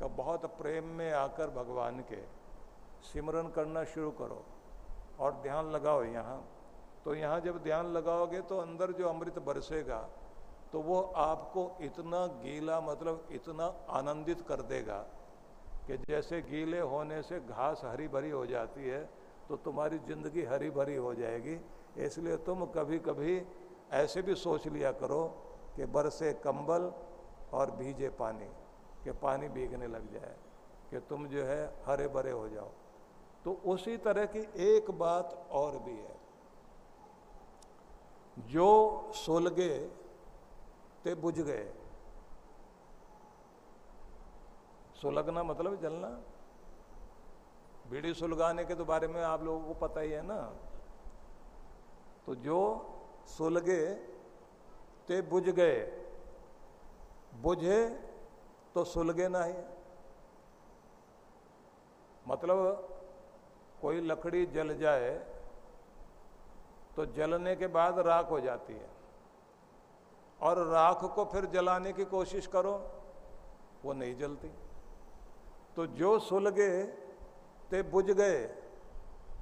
[0.01, 2.21] का बहुत प्रेम में आकर भगवान के
[3.03, 4.43] सिमरन करना शुरू करो
[5.19, 6.41] और ध्यान लगाओ यहाँ।
[7.05, 9.97] तो यहाँ जब ध्यान लगाओगे तो अंदर जो अमृत बरसेगा
[10.71, 14.97] तो वो आपको इतना गीला मतलब इतना आनंदित कर देगा
[15.87, 19.03] कि जैसे गीले होने से घास हरी भरी हो जाती है
[19.49, 21.59] तो तुम्हारी ज़िंदगी हरी भरी हो जाएगी।
[21.99, 23.41] इसलिए तुम कभी कभी
[23.93, 25.23] ऐसे भी सोच लिया करो
[25.75, 26.91] कि बरसे कंबल
[27.53, 28.47] और भीजे पानी।
[29.03, 30.35] कि पानी भीगने लग जाए,
[30.91, 32.69] कि तुम जो है हरे भरे हो जाओ।
[33.45, 36.19] तो उसी तरह की एक बात और भी है।
[38.39, 39.79] जो सुलगे
[41.03, 41.73] ते बुझ गए।
[45.01, 46.09] सुलगना मतलब जलना।
[47.89, 50.53] बीड़ी सुलगाने के तो बारे में आप लोगों को पता ही है ना।
[52.25, 52.89] तो जो
[53.27, 53.93] सुलगे
[55.07, 56.07] ते बुझ गए।
[57.35, 58.10] बुझे
[58.75, 59.53] तो सुलगे ना ही
[62.25, 62.87] मतलब
[63.81, 65.11] कोई लकड़ी जल जाए
[66.95, 68.89] तो जलने के बाद राख हो जाती है।
[70.39, 72.73] और राख को फिर जलाने की कोशिश करो,
[73.85, 74.51] वो नहीं जलती।
[75.75, 76.83] तो जो सुलगे
[77.71, 78.39] ते बुझ गए,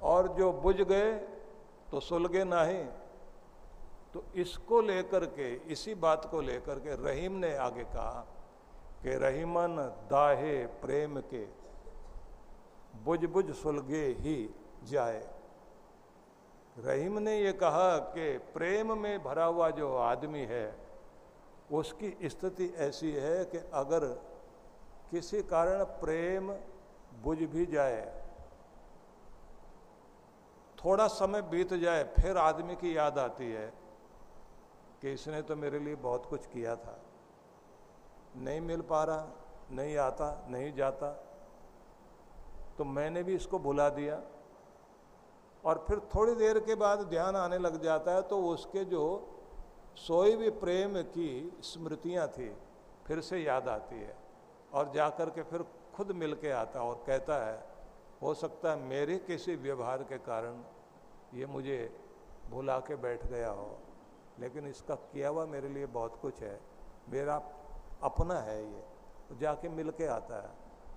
[0.02, 1.12] और जो बुझ गए
[1.90, 2.84] तो सुलगे नहीं।
[4.14, 8.26] तो इसको लेकर के, इसी बात को लेकर के रहीम ने आगे कहा
[9.02, 9.76] कि रहीमन
[10.10, 11.44] दाहे प्रेम के,
[13.04, 14.38] बुझ बुझ सुलगे ही
[14.84, 15.22] जाए।
[16.76, 20.74] रहीम ने ये कहा कि प्रेम में भरा हुआ जो आदमी है,
[21.72, 24.06] उसकी स्थिति ऐसी है कि अगर
[25.10, 26.52] किसी कारण प्रेम
[27.22, 28.02] बुझ भी जाए,
[30.78, 33.66] थोड़ा समय बीत जाए, फिर आदमी की याद आती है
[35.02, 36.98] कि इसने तो मेरे लिए बहुत कुछ किया था।
[38.36, 39.26] नहीं मिल पा रहा,
[39.72, 41.10] नहीं आता, नहीं जाता।
[42.78, 44.20] तो मैंने भी इसको भुला दिया।
[45.64, 49.02] और फिर थोड़ी देर के बाद ध्यान आने लग जाता है तो उसके जो
[49.98, 52.48] सोई भी प्रेम की स्मृतियाँ थी,
[53.06, 54.16] फिर से याद आती है।
[54.74, 55.64] और जाकर के फिर
[55.94, 57.58] खुद मिल के आता और कहता है,
[58.22, 60.62] हो सकता है मेरे किसी व्यवहार के कारण
[61.34, 61.78] ये मुझे
[62.50, 63.70] भुला के बैठ गया हो,
[64.40, 66.58] लेकिन इसका किया हुआ मेरे लिए बहुत कुछ है।
[67.08, 67.38] मेरा
[68.02, 68.84] अपना है ये
[69.36, 70.50] जाके मिल के आता है।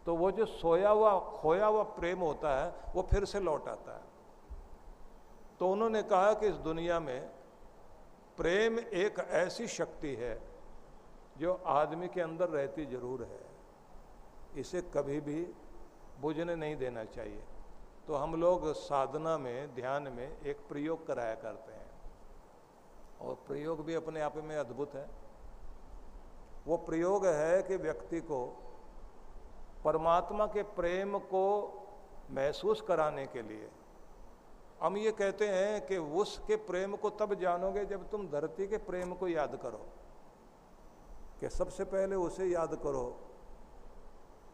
[0.05, 3.95] तो वो जो सोया हुआ, खोया हुआ प्रेम होता है, वो फिर से लौट आता
[3.95, 4.03] है।
[5.59, 7.29] तो उन्होंने कहा कि इस दुनिया में
[8.37, 10.41] प्रेम एक ऐसी शक्ति है,
[11.37, 13.41] जो आदमी के अंदर रहती ज़रूर है।
[14.59, 15.53] इसे कभी भी
[16.21, 17.43] बुझने नहीं देना चाहिए।
[18.07, 21.91] तो हम लोग साधना में, ध्यान में एक प्रयोग कराया करते हैं।
[23.21, 25.22] और प्रयोग भी अपने आप में अद्भुत है।
[26.65, 28.45] वो प्रयोग है कि व्यक्ति को
[29.83, 31.45] परमात्मा के प्रेम को
[32.31, 33.69] महसूस कराने के लिए।
[34.81, 39.13] हम ये कहते हैं कि उसके प्रेम को तब जानोगे जब तुम धरती के प्रेम
[39.13, 39.85] को याद करो,
[41.39, 43.05] कि सबसे पहले उसे याद करो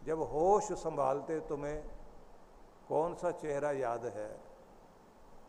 [0.06, 1.82] जब होश संभालते तुम्हें
[2.89, 4.30] कौन सा चेहरा याद है,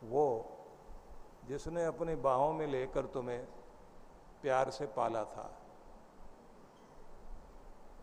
[0.04, 0.46] वो
[1.48, 3.44] जिसने अपनी बाहों में लेकर तुम्हें
[4.42, 5.50] प्यार से पाला था।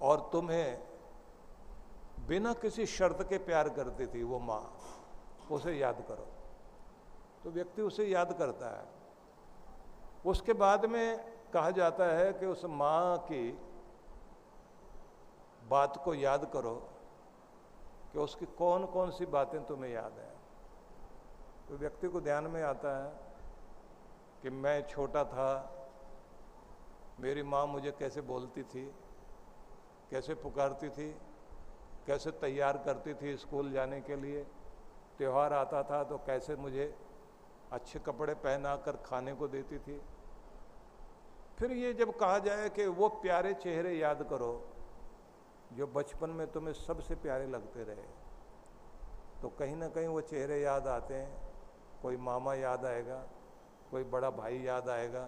[0.02, 0.88] और तुम्हें
[2.28, 4.64] बिना किसी शर्त के प्यार करती थी वो माँ,
[5.52, 6.28] उसे याद करो।
[7.44, 8.86] तो व्यक्ति उसे याद करता है।
[10.26, 11.18] उसके बाद में
[11.54, 13.60] कहा जाता है कि उस माँ की
[15.70, 16.76] बात को याद करो
[18.14, 20.32] कि उसकी कौन कौन सी बातें तुम्हें याद है।
[21.70, 23.12] तो व्यक्ति को ध्यान में आता है
[24.44, 25.50] कि मैं छोटा था,
[27.20, 28.92] मेरी माँ मुझे कैसे बोलती थी
[30.12, 31.10] कैसे पुकारती थी,
[32.08, 34.44] कैसे तैयार करती थी स्कूल जाने के लिए,
[35.18, 36.94] त्यौहार आता था तो कैसे मुझे
[37.72, 40.00] अच्छे कपड़े पहना कर खाने को देती थी।
[41.58, 44.52] फिर ये जब कहा जाए कि वो प्यारे चेहरे याद करो,
[45.74, 48.06] जो बचपन में तुम्हें सबसे प्यारे लगते रहे
[49.42, 53.18] तो कहीं ना कहीं वो चेहरे याद आते हैं। कोई मामा याद आएगा,
[53.92, 55.28] कोई बड़ा भाई याद आएगा,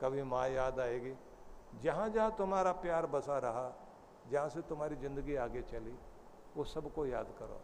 [0.00, 1.14] कभी माँ याद आएगी।
[1.82, 3.66] जहाँ जहाँ तुम्हारा प्यार बसा रहा
[4.30, 5.94] जहाँ से तुम्हारी ज़िंदगी आगे चली,
[6.56, 7.60] वो सबको याद करो।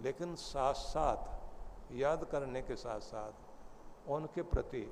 [0.00, 4.86] लेकिन साथ साथ याद करने के साथ साथ उनके प्रति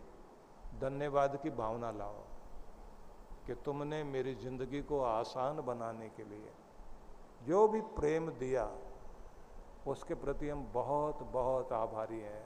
[0.80, 2.22] धन्यवाद की भावना लाओ
[3.46, 6.52] कि तुमने मेरी ज़िंदगी को आसान बनाने के लिए
[7.42, 8.68] जो भी प्रेम दिया,
[9.86, 12.44] उसके प्रति हम बहुत बहुत आभारी हैं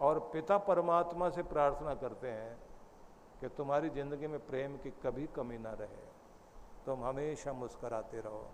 [0.00, 2.56] और पिता परमात्मा से प्रार्थना करते हैं
[3.40, 6.05] कि तुम्हारी ज़िंदगी में प्रेम की कभी कमी ना रहे।
[6.86, 8.46] तुम हमेशा मुस्कराते रहो।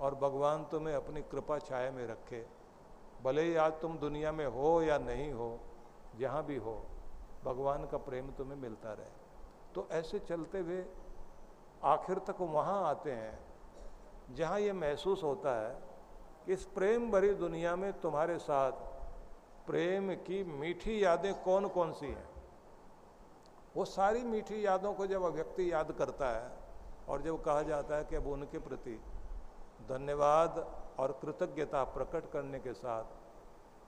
[0.00, 2.46] और भगवान तुम्हें अपनी कृपा छाया में रखे।
[3.22, 5.58] भले ही आज तुम दुनिया में हो या नहीं हो,
[6.18, 6.74] जहाँ भी हो,
[7.44, 9.18] भगवान का प्रेम तुम्हें मिलता रहे।
[9.74, 10.84] तो ऐसे चलते हुए
[11.84, 13.38] आखिर तक वहाँ आते हैं,
[14.34, 15.74] जहाँ ये महसूस होता है
[16.46, 18.72] कि इस प्रेम भरी दुनिया में तुम्हारे साथ
[19.66, 22.28] प्रेम की मीठी यादें कौन कौन सी हैं?
[23.76, 26.59] वो सारी मीठी यादों को जब व्यक्ति याद करता है
[27.08, 29.00] और जब कहा जाता है कि अब उनके प्रति
[29.88, 30.58] धन्यवाद
[30.98, 33.04] और कृतज्ञता प्रकट करने के साथ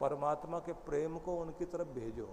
[0.00, 2.28] परमात्मा के प्रेम को उनकी तरफ़ भेजो।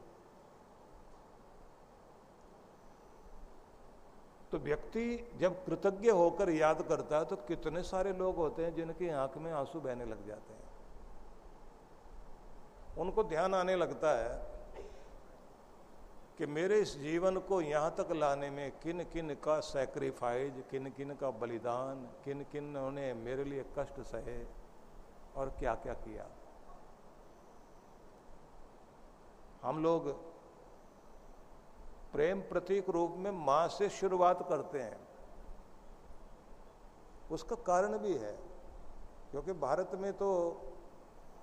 [4.51, 9.09] तो व्यक्ति जब कृतज्ञ होकर याद करता है तो कितने सारे लोग होते हैं जिनकी
[9.09, 10.67] आँख में आँसू बहने लग जाते हैं।
[12.97, 14.58] उनको ध्यान आने लगता है
[16.39, 21.13] कि मेरे इस जीवन को यहाँ तक लाने में किन किन का सेक्रीफाइज किन किन
[21.15, 24.37] का बलिदान किन किन ने मेरे लिए कष्ट सहे
[25.35, 26.27] और क्या क्या। किया
[29.63, 30.07] हम लोग
[32.11, 34.99] प्रेम प्रतीक रूप में माँ से शुरुआत करते हैं।
[37.31, 38.31] उसका कारण भी है,
[39.31, 40.29] क्योंकि भारत में तो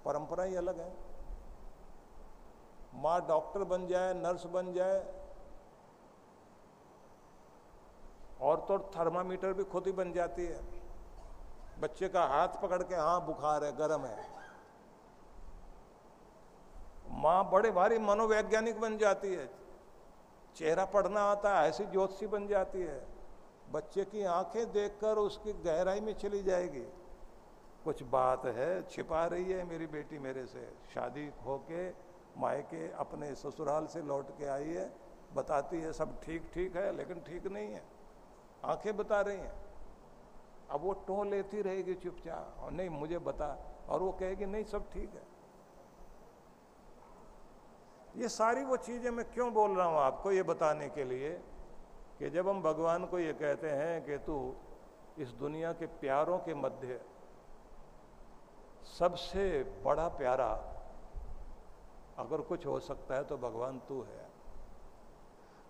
[0.04, 1.05] परंपरा ही अलग है।
[2.96, 5.14] माँ डॉक्टर बन जाए, नर्स बन जाए,
[8.40, 10.60] और तो थर्मामीटर भी खुद ही बन जाती है।
[11.80, 14.24] बच्चे का हाथ पकड़ के हाँ बुखार है, गर्म है।
[17.10, 19.50] माँ बड़े भारी मनोवैज्ञानिक बन जाती है।
[20.56, 23.06] चेहरा पढ़ना आता है, ऐसी ज्योतिषी बन जाती है।
[23.70, 26.84] बच्चे की आँखें देखकर उसकी गहराई में चली जाएगी।
[27.84, 32.05] कुछ बात है, छिपा रही है मेरी बेटी मेरे से। शादी होके
[32.36, 34.90] मायके अपने ससुराल से लौट के आई है,
[35.34, 37.82] बताती है सब ठीक ठीक है, लेकिन ठीक नहीं है।
[38.64, 39.52] आँखें बता रही हैं।
[40.70, 43.48] अब वो टो लेती रहेगी चुपचाप, और नहीं, मुझे बता,
[43.88, 45.22] और वो कहेगी, नहीं, सब ठीक है।
[48.16, 51.30] ये सारी वो चीज़ें मैं क्यों बोल रहा हूँ आपको ये बताने के लिए
[52.18, 54.36] कि जब हम भगवान को ये कहते हैं कि तू
[55.18, 57.00] इस दुनिया के प्यारों के मध्य
[58.98, 60.48] सबसे बड़ा प्यारा
[62.18, 64.24] अगर कुछ हो सकता है तो भगवान तू है।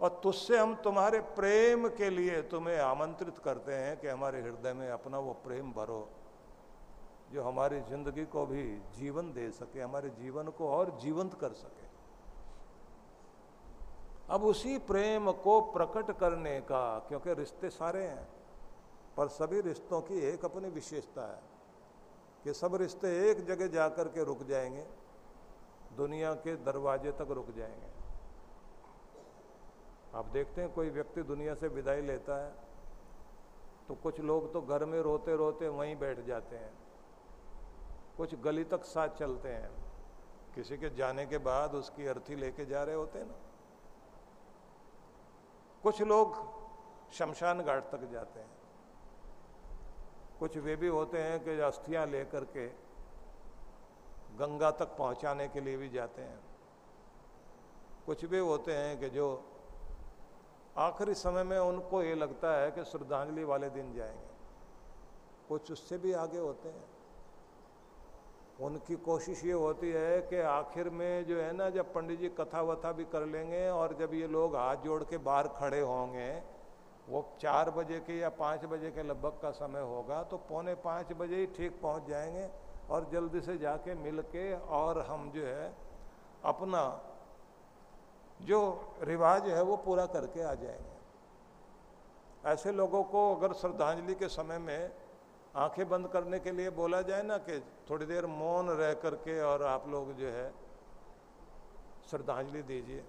[0.00, 4.88] और तुझसे हम तुम्हारे प्रेम के लिए तुम्हें आमंत्रित करते हैं कि हमारे हृदय में
[4.90, 6.08] अपना वो प्रेम भरो,
[7.32, 8.64] जो हमारी ज़िंदगी को भी
[8.96, 11.86] जीवन दे सके, हमारे जीवन को और जीवंत कर सके।
[14.28, 18.28] अब उसी प्रेम को प्रकट करने का, क्योंकि रिश्ते सारे हैं,
[19.16, 21.40] पर सभी रिश्तों की एक अपनी विशेषता है
[22.44, 24.86] कि सब रिश्ते एक जगह जाकर के रुक जाएँगे।
[25.96, 27.94] दुनिया के दरवाजे तक रुक जाएँगे।
[30.14, 32.52] आप देखते हैं, कोई व्यक्ति दुनिया से विदाई लेता है
[33.88, 36.72] तो कुछ लोग तो घर में रोते रोते वहीं बैठ जाते हैं।
[38.16, 39.70] कुछ गली तक साथ चलते हैं।
[40.54, 43.34] किसी के जाने के बाद उसकी अर्थी लेके जा रहे होते हैं ना।
[45.82, 46.34] कुछ लोग
[47.12, 48.50] शमशान घाट तक जाते हैं।
[50.38, 52.66] कुछ वे भी होते हैं कि अस्थियाँ लेकर के
[54.40, 56.40] गंगा तक पहुँचाने के लिए भी जाते हैं।
[58.06, 59.28] कुछ भी होते हैं कि जो
[60.78, 64.34] आखिरी समय में उनको ये लगता है कि श्रद्धांजलि वाले दिन जाएँगे।
[65.48, 66.84] कुछ उससे भी आगे होते हैं।
[68.60, 72.62] उनकी कोशिश ये होती है कि आखिर में जो है ना, जब पंडित जी कथा
[72.62, 76.30] वथा भी कर लेंगे और जब ये लोग हाथ जोड़ के बाहर खड़े होंगे,
[77.08, 81.12] वो चार बजे के या पाँच बजे के लगभग का समय होगा तो पौने पाँच
[81.12, 82.48] बजे ही ठीक पहुँच जाएँगे।
[82.90, 85.72] और जल्दी से जाके मिल के और हम जो है
[86.44, 86.82] अपना
[88.40, 88.60] जो
[89.02, 90.94] रिवाज है वो पूरा करके आ जाएँगे।
[92.44, 94.90] ऐसे लोगों को अगर श्रद्धांजलि के समय में
[95.54, 97.58] आँखें बंद करने के लिए बोला जाए ना कि
[97.90, 100.52] थोड़ी देर मौन रह करके और आप लोग जो है
[102.10, 103.04] श्रद्धांजलि दीजिए।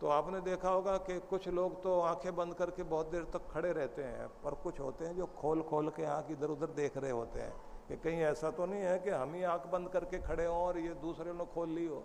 [0.00, 3.72] तो आपने देखा होगा कि कुछ लोग तो आँखें बंद करके बहुत देर तक खड़े
[3.72, 7.10] रहते हैं, पर कुछ होते हैं जो खोल खोल के आँख इधर उधर देख रहे
[7.10, 10.44] होते हैं। कि कहीं ऐसा तो नहीं है कि हम ही आँख बंद करके खड़े
[10.46, 12.02] हों और ये दूसरे ने खोल ली हो।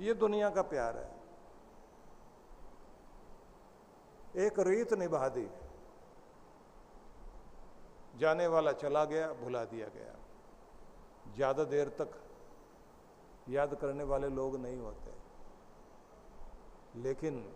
[0.00, 1.08] ये दुनिया का प्यार है।
[4.46, 5.48] एक रीत निभा दी।
[8.18, 10.14] जाने वाला चला गया, भुला दिया गया।
[11.34, 12.10] ज़्यादा देर तक
[13.48, 15.12] याद करने वाले लोग नहीं होते।
[17.00, 17.54] लेकिन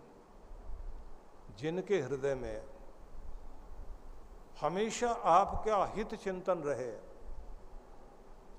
[1.59, 2.72] जिनके हृदय में
[4.63, 6.91] हमेशा आपका हित चिंतन रहे,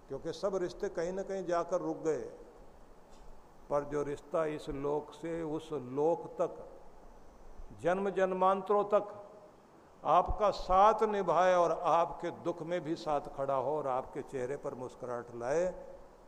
[0.07, 2.23] क्योंकि सब रिश्ते कहीं ना कहीं जाकर रुक गए।
[3.69, 6.55] पर जो रिश्ता इस लोक से उस लोक तक,
[7.81, 9.13] जन्म जन्मांतरों तक
[10.03, 14.73] आपका साथ निभाए और आपके दुख में भी साथ खड़ा हो और आपके चेहरे पर
[14.73, 15.73] मुस्कुराहट लाए,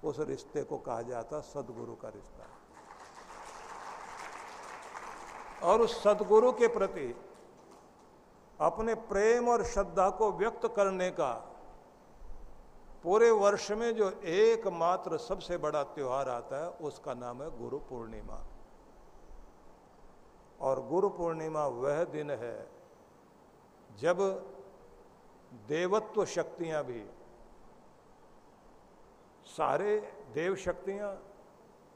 [0.04, 2.46] उस रिश्ते को कहा जाता सदगुरु का रिश्ता।
[5.64, 7.14] और उस सदगुरु के प्रति
[8.60, 11.34] अपने प्रेम और श्रद्धा को व्यक्त करने का
[13.04, 18.40] पूरे वर्ष में जो एकमात्र सबसे बड़ा त्योहार आता है, उसका नाम है गुरु पूर्णिमा।
[20.62, 22.72] और गुरु पूर्णिमा वह दिन है
[24.00, 24.22] जब
[25.68, 27.06] देवत्व शक्तियाँ भी,
[29.46, 29.98] सारे
[30.34, 31.14] देव शक्तियाँ,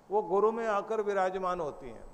[0.10, 2.09] वो गुरु में आकर विराजमान होती हैं।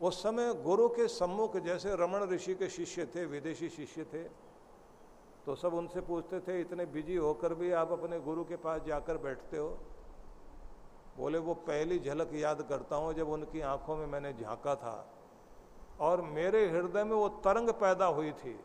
[0.00, 4.22] उस समय गुरु के सम्मुख जैसे रमण ऋषि के शिष्य थे, विदेशी शिष्य थे
[5.46, 9.16] तो सब उनसे पूछते थे, इतने बिज़ी होकर भी आप अपने गुरु के पास जाकर
[9.16, 9.68] बैठते हो?
[11.16, 15.06] बोले, वो पहली झलक याद करता हूँ जब उनकी आँखों में मैंने झांका था
[16.00, 18.58] और मेरे हृदय में वो तरंग पैदा हुई थी,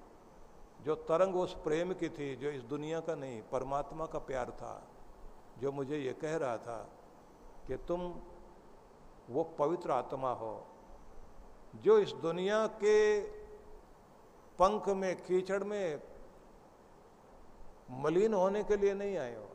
[0.81, 4.81] जो तरंग उस प्रेम की थी, जो इस दुनिया का नहीं, परमात्मा का प्यार था,
[5.59, 6.77] जो मुझे ये कह रहा था
[7.67, 8.13] कि तुम
[9.29, 10.53] वो पवित्र आत्मा हो
[11.73, 13.19] जो इस दुनिया के
[14.59, 16.01] पंख में, कीचड़ में
[17.93, 19.47] मलिन होने के लिए नहीं आए हो,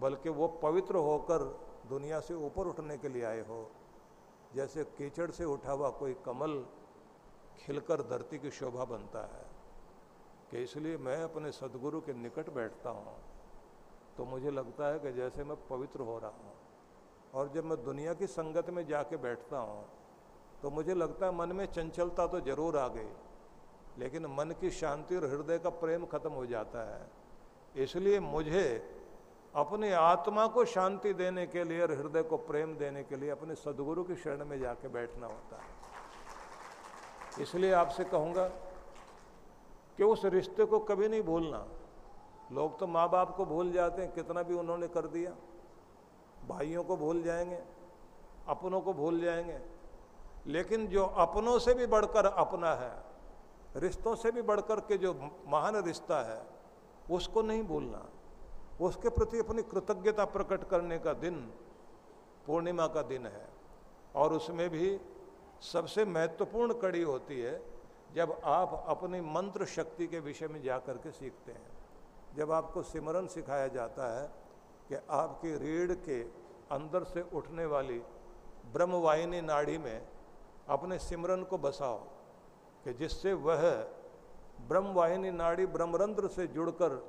[0.00, 1.42] बल्कि वो पवित्र होकर
[1.88, 3.70] दुनिया से ऊपर उठने के लिए आए हो।
[4.54, 6.64] जैसे कीचड़ से उठा हुआ कोई कमल
[7.58, 9.44] खिलकर धरती की शोभा बनता है,
[10.50, 13.16] कि इसलिए मैं अपने सदगुरु के निकट बैठता हूँ
[14.16, 16.52] तो मुझे लगता है कि जैसे मैं पवित्र हो रहा हूँ,
[17.34, 19.84] और जब मैं दुनिया की संगत में जाके बैठता हूँ
[20.64, 23.08] तो मुझे लगता है मन में चंचलता तो ज़रूर आ गई,
[23.98, 27.00] लेकिन मन की शांति और हृदय का प्रेम खत्म हो जाता है।
[27.74, 28.62] इसलिए मुझे
[29.54, 33.54] अपने आत्मा को शांति देने के लिए और हृदय को प्रेम देने के लिए अपने
[33.54, 38.48] सदगुरु की शरण में जाके बैठना होता है। इसलिए आपसे कहूँगा
[39.98, 41.64] कि उस रिश्ते को कभी नहीं भूलना।
[42.52, 45.36] लोग तो माँ बाप को भूल जाते हैं, कितना भी उन्होंने कर दिया,
[46.48, 47.62] भाइयों को भूल जाएँगे,
[48.48, 49.60] अपनों को भूल जाएँगे
[50.46, 52.94] लेकिन जो अपनों से भी बढ़कर अपना है,
[53.76, 55.12] रिश्तों से भी बढ़कर के जो
[55.48, 56.42] महान रिश्ता है,
[57.10, 58.06] उसको नहीं भूलना।
[58.80, 61.40] उसके प्रति अपनी कृतज्ञता प्रकट करने का दिन
[62.46, 63.48] पूर्णिमा का दिन है
[64.14, 64.98] और उसमें भी
[65.62, 67.60] सबसे महत्वपूर्ण कड़ी होती है
[68.14, 71.72] जब आप अपनी मंत्र शक्ति के विषय में जा कर के सीखते हैं।
[72.36, 74.26] जब आपको सिमरन सिखाया जाता है
[74.88, 76.20] कि आपकी रीढ़ के
[76.74, 77.98] अंदर से उठने वाली
[78.72, 80.06] ब्रह्मवाहिनी नाड़ी में
[80.68, 81.98] अपने सिमरन को बसाओ,
[82.84, 83.62] कि जिससे वह
[84.68, 87.02] ब्रह्मवाहिनी नाड़ी ब्रह्मरंध्र से जुड़कर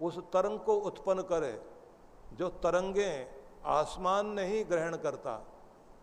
[0.00, 1.58] उस तरंग को उत्पन्न करे,
[2.32, 3.10] जो तरंगे
[3.66, 5.36] आसमान नहीं ग्रहण करता,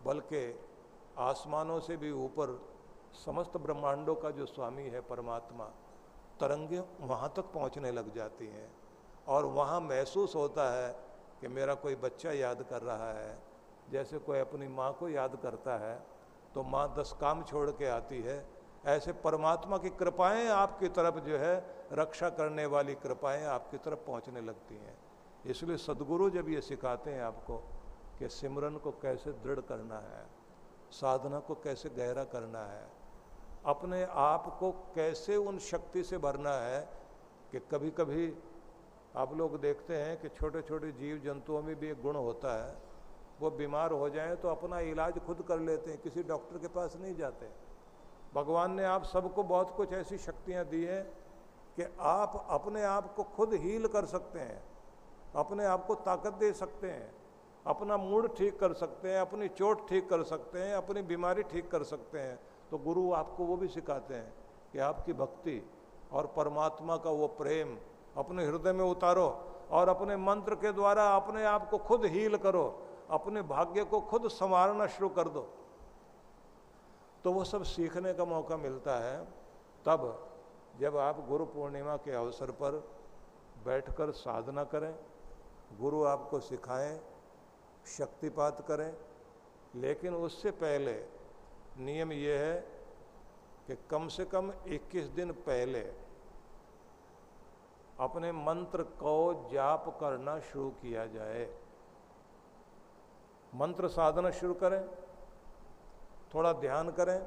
[0.04, 0.42] बल्कि
[1.20, 2.60] आसमानों से भी ऊपर
[3.16, 5.64] समस्त ब्रह्मांडों का जो स्वामी है परमात्मा,
[6.40, 8.70] तरंगे वहाँ तक पहुँचने लग जाती हैं।
[9.28, 10.90] और वहाँ महसूस होता है
[11.40, 13.38] कि मेरा कोई बच्चा याद कर रहा है,
[13.90, 15.96] जैसे कोई अपनी माँ को याद करता है
[16.54, 18.44] तो माँ दस काम छोड़ के आती है।
[18.86, 21.54] ऐसे परमात्मा की कृपाएँ आपकी तरफ़ जो है,
[21.92, 24.96] रक्षा करने वाली कृपाएँ आपकी तरफ़ पहुँचने लगती हैं।
[25.44, 27.56] इसलिए सदगुरु जब ये सिखाते हैं आपको
[28.18, 30.24] कि सिमरन को कैसे दृढ़ करना है,
[30.92, 32.86] साधना को कैसे गहरा करना है,
[33.66, 36.80] अपने आप को कैसे उन शक्ति से भरना है
[37.52, 38.32] कि कभी कभी
[39.16, 42.76] आप लोग देखते हैं कि छोटे छोटे जीव जंतुओं में भी एक गुण होता है।
[43.40, 46.96] वो बीमार हो जाएँ तो अपना इलाज खुद कर लेते हैं, किसी डॉक्टर के पास
[46.96, 47.48] नहीं जाते।
[48.34, 51.02] भगवान ने आप सबको बहुत कुछ ऐसी शक्तियाँ दी हैं
[51.76, 54.62] कि आप अपने आप को खुद हील कर सकते हैं,
[55.36, 57.10] अपने आप को ताकत दे सकते हैं,
[57.66, 61.70] अपना मूड ठीक कर सकते हैं, अपनी चोट ठीक कर सकते हैं, अपनी बीमारी ठीक
[61.70, 62.38] कर सकते हैं।
[62.70, 64.32] तो गुरु आपको वो भी सिखाते हैं
[64.72, 65.60] कि आपकी भक्ति
[66.12, 67.76] और परमात्मा का वो प्रेम
[68.16, 69.26] अपने हृदय में उतारो
[69.70, 72.66] और अपने मंत्र के द्वारा अपने आप को खुद हील करो।
[73.10, 75.48] अपने भाग्य को खुद संवारना शुरू कर दो।
[77.24, 79.24] तो वो सब सीखने का मौका मिलता है।
[79.86, 80.30] तब
[80.80, 82.72] जब आप गुरु पूर्णिमा के अवसर पर
[83.64, 84.94] बैठकर साधना करें,
[85.80, 87.00] गुरु आपको सिखाएँ,
[87.86, 88.96] शक्तिपात करें,
[89.74, 91.04] लेकिन उससे पहले
[91.78, 92.60] नियम यह है
[93.66, 95.80] कि कम से कम 21 दिन पहले
[98.00, 101.63] अपने मंत्र को जाप करना शुरू किया जाए।
[103.54, 104.82] मंत्र साधना शुरू करें,
[106.34, 107.20] थोड़ा ध्यान करें,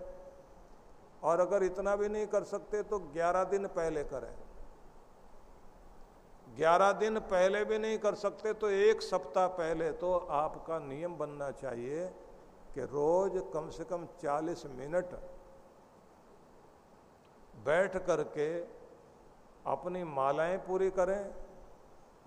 [1.24, 4.34] और अगर इतना भी नहीं कर सकते तो 11 दिन पहले करें।
[6.58, 11.50] 11 दिन पहले भी नहीं कर सकते तो एक सप्ताह पहले तो आपका नियम बनना
[11.54, 12.06] चाहिए
[12.74, 15.14] कि रोज कम से कम 40 मिनट
[17.66, 18.48] बैठ करके
[19.68, 21.20] अपनी मालाएँ पूरी करें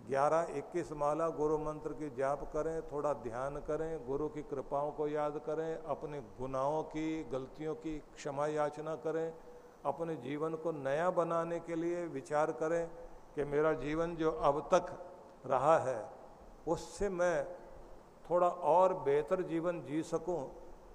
[0.09, 5.09] 11 21 माला गुरु मंत्र की जाप करें, थोड़ा ध्यान करें, गुरु की कृपाओं को
[5.09, 9.32] याद करें, अपने गुनाहों की, गलतियों की क्षमा याचना करें,
[9.84, 12.86] अपने जीवन को नया बनाने के लिए विचार करें
[13.34, 14.92] कि मेरा जीवन जो अब तक
[15.46, 16.01] रहा है,
[16.68, 17.44] उससे मैं
[18.24, 20.40] थोड़ा और बेहतर जीवन जी सकूँ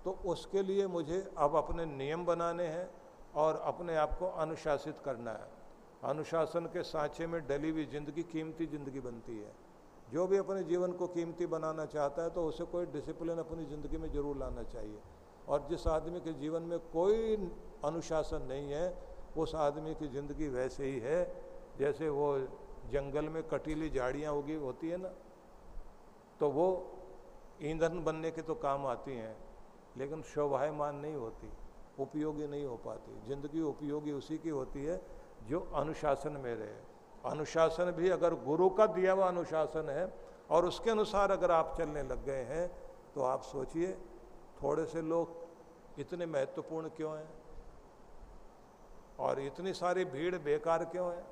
[0.06, 2.90] तो उसके लिए मुझे अब अपने नियम बनाने हैं
[3.36, 5.55] और अपने आप को अनुशासित करना है।
[6.06, 9.52] अनुशासन के सांचे में डली हुई ज़िंदगी कीमती ज़िंदगी बनती है।
[10.08, 13.98] जो भी अपने जीवन को कीमती बनाना चाहता है तो उसे कोई डिसिप्लिन अपनी ज़िंदगी
[13.98, 15.00] में ज़रूर लाना चाहिए।
[15.48, 17.36] और जिस आदमी के जीवन में कोई
[17.86, 18.86] अनुशासन नहीं है,
[19.38, 21.20] उस आदमी की ज़िंदगी वैसे ही है,
[21.80, 22.38] जैसे वो
[22.92, 25.10] जंगल में कटीली झाड़ियाँ उगी होती है ना
[26.40, 26.68] तो वो
[27.64, 29.36] ईंधन बनने के तो काम आती हैं,
[29.98, 31.50] लेकिन शोभायमान नहीं होती,
[32.00, 35.02] उपयोगी नहीं हो पाती। ज़िंदगी उपयोगी उसी की होती है
[35.50, 36.76] जो अनुशासन में रहे
[37.26, 40.12] अनुशासन भी अगर गुरु का दिया हुआ अनुशासन है
[40.50, 42.68] और उसके अनुसार अगर आप चलने लग गए हैं
[43.16, 43.92] तो आप सोचिए,
[44.64, 47.30] थोड़े से लोग इतने महत्वपूर्ण क्यों हैं?
[49.20, 51.24] और इतनी सारी भीड़ बेकार क्यों है?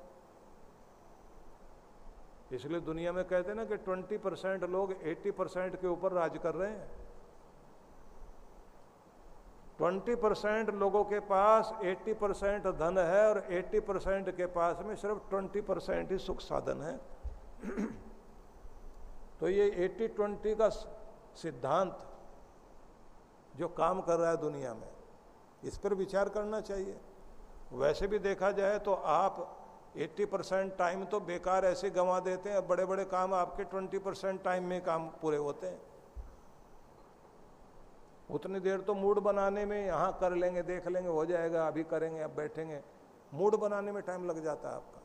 [2.52, 6.38] इसलिए दुनिया में कहते हैं ना कि 20 परसेंट लोग 80 परसेंट के ऊपर राज
[6.42, 7.03] कर रहे हैं।
[9.78, 14.94] 20 परसेंट लोगों के पास 80 परसेंट धन है और 80 परसेंट के पास में
[14.96, 16.96] सिर्फ़ 20 परसेंट ही सुख साधन है।
[19.40, 20.68] तो ये 80 20 का
[21.36, 22.06] सिद्धांत
[23.56, 24.88] जो काम कर रहा है दुनिया में,
[25.64, 26.96] इस पर विचार करना चाहिए।
[27.72, 29.36] वैसे भी देखा जाए तो आप
[29.98, 34.42] 80 परसेंट टाइम तो बेकार ऐसे गंवा देते हैं बड़े बड़े काम आपके 20 परसेंट
[34.42, 35.80] टाइम में काम पूरे होते हैं।
[38.30, 42.20] उतनी देर तो मूड बनाने में यहाँ कर लेंगे, देख लेंगे, हो जाएगा, अभी करेंगे,
[42.20, 42.80] अब बैठेंगे।
[43.34, 45.00] मूड बनाने में टाइम लग जाता है आपका।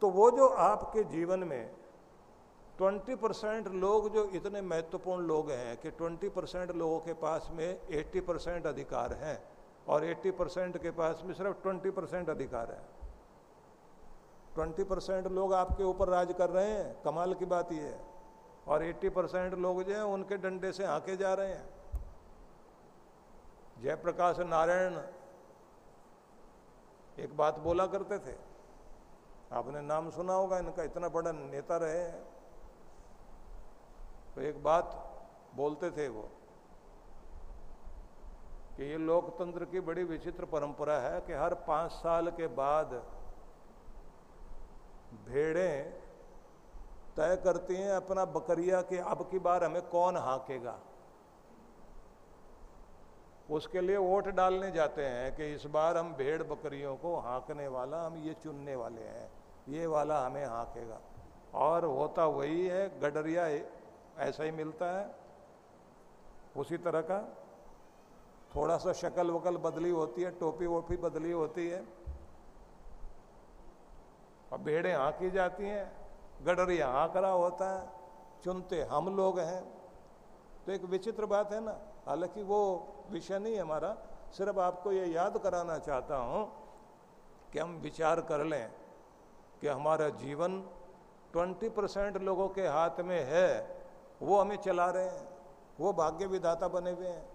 [0.00, 1.70] तो वो जो आपके जीवन में
[2.82, 7.80] 20 परसेंट लोग जो इतने महत्वपूर्ण लोग हैं कि 20 परसेंट लोगों के पास में
[7.88, 9.42] 80 परसेंट अधिकार हैं
[9.88, 12.98] और 80 परसेंट के पास में सिर्फ़ 20 परसेंट अधिकार है।
[14.54, 18.07] ट्वेंटी परसेंट लोग आपके ऊपर राज कर रहे हैं, कमाल की बात यह है।
[18.68, 21.68] और एट्टी परसेंट लोग जो हैं, उनके डंडे से आके जा रहे हैं।
[23.82, 24.98] जयप्रकाश नारायण
[27.18, 28.36] एक बात बोला करते थे।
[29.52, 32.24] आपने नाम सुना होगा, इनका इतना बड़ा नेता रहे हैं।
[34.34, 35.04] तो एक बात
[35.54, 36.22] बोलते थे वो
[38.76, 42.92] कि ये लोकतंत्र की बड़ी विचित्र परंपरा है कि हर पाँच साल के बाद
[45.24, 46.07] भेड़ें
[47.18, 50.78] तय करती हैं अपना बकरिया के अब की बार हमें कौन हाकेगा?
[53.50, 58.06] उसके लिए वोट डालने जाते हैं कि इस बार हम भेड़ बकरियों को हाँकने वाला,
[58.06, 59.30] हम ये चुनने वाले हैं,
[59.68, 61.00] ये वाला हमें हाँकेगा।
[61.54, 63.46] और होता वही है, गडरिया
[64.18, 65.14] ऐसा ही मिलता है।
[66.56, 67.36] उसी तरह का
[68.56, 71.84] थोड़ा सा शक्ल वकल बदली होती है, टोपी वोपी बदली होती है।
[74.52, 75.97] और भेड़ें हाँकी जाती हैं।
[76.46, 77.88] गडरिया रहा होता है,
[78.44, 79.62] चुनते हम लोग हैं।
[80.66, 83.96] तो एक विचित्र बात है ना, हालाँकि वो विषय नहीं हमारा,
[84.32, 86.52] सिर्फ़ आपको ये याद कराना चाहता हूँ
[87.52, 88.70] कि हम विचार कर लें
[89.60, 90.68] कि हमारा जीवन
[91.36, 93.80] 20 परसेंट लोगों के हाथ में है,
[94.22, 95.28] वो हमें चला रहे हैं,
[95.80, 97.28] वो भाग्य विधाता बने हुए हैं।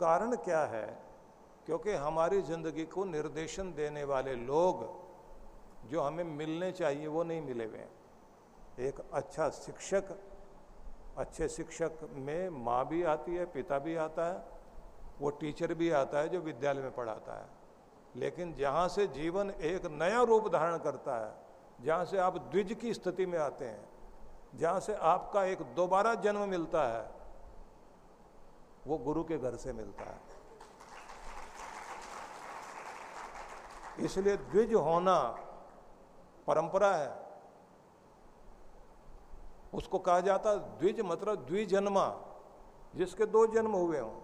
[0.00, 0.98] कारण क्या है?
[1.66, 5.05] क्योंकि हमारी ज़िंदगी को निर्देशन देने वाले लोग
[5.86, 7.86] जो हमें मिलने चाहिए, वो नहीं मिले हुए
[8.78, 10.16] एक अच्छा शिक्षक,
[11.18, 14.44] अच्छे शिक्षक में माँ भी आती है, पिता भी आता है,
[15.20, 17.46] वो टीचर भी आता है जो विद्यालय में पढ़ाता है।
[18.16, 21.32] लेकिन जहाँ से जीवन एक नया रूप धारण करता है,
[21.84, 23.88] जहाँ से आप द्विज की स्थिति में आते हैं,
[24.54, 27.10] जहाँ से आपका एक दोबारा जन्म मिलता है,
[28.86, 30.20] वो गुरु के घर से मिलता है।
[34.04, 35.18] इसलिए द्विज होना
[36.46, 37.26] परंपरा है।
[39.74, 42.16] उसको कहा जाता द्विज मतलब द्विजन्मा,
[42.94, 44.20] जिसके दो जन्म हुए हों।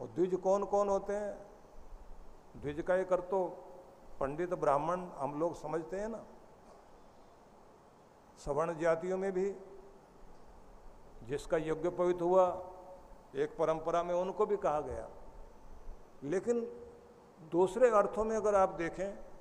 [0.00, 1.46] और द्विज कौन कौन होते हैं?
[2.56, 3.44] द्विज का एक अर्थ तो
[4.20, 6.24] पंडित ब्राह्मण हम लोग समझते हैं ना।
[8.38, 9.56] सवर्ण जातियों में भी,
[11.22, 12.46] जिसका यज्ञ पवित्र हुआ,
[13.34, 15.08] एक परंपरा में उनको भी कहा गया।
[16.22, 16.60] लेकिन
[17.52, 19.33] दूसरे अर्थों में अगर आप देखें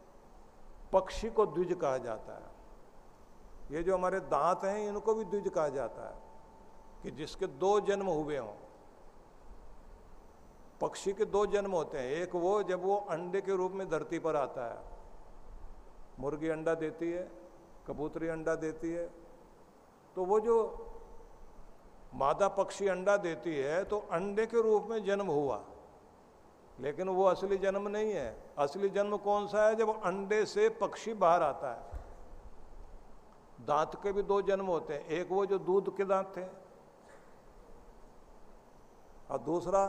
[0.93, 2.51] पक्षी को द्विज कहा जाता है।
[3.71, 6.15] ये जो हमारे दांत हैं, इनको भी द्विज कहा जाता है
[7.03, 8.53] कि जिसके दो जन्म हुए हों।
[10.81, 14.19] पक्षी के दो जन्म होते हैं। एक वो जब वो अंडे के रूप में धरती
[14.19, 14.81] पर आता है।
[16.19, 17.23] मुर्गी अंडा देती है,
[17.87, 19.09] कबूतरी अंडा देती है।
[20.15, 20.55] तो वो जो
[22.13, 25.57] मादा पक्षी अंडा देती है तो अंडे के रूप में जन्म हुआ।
[26.83, 29.75] लेकिन वो असली जन्म नहीं है। असली जन्म कौन सा है?
[29.75, 32.01] जब अंडे से पक्षी बाहर आता है।
[33.65, 36.43] दांत के भी दो जन्म होते हैं। एक वो जो दूध के दांत थे।
[39.31, 39.85] और दूसरा,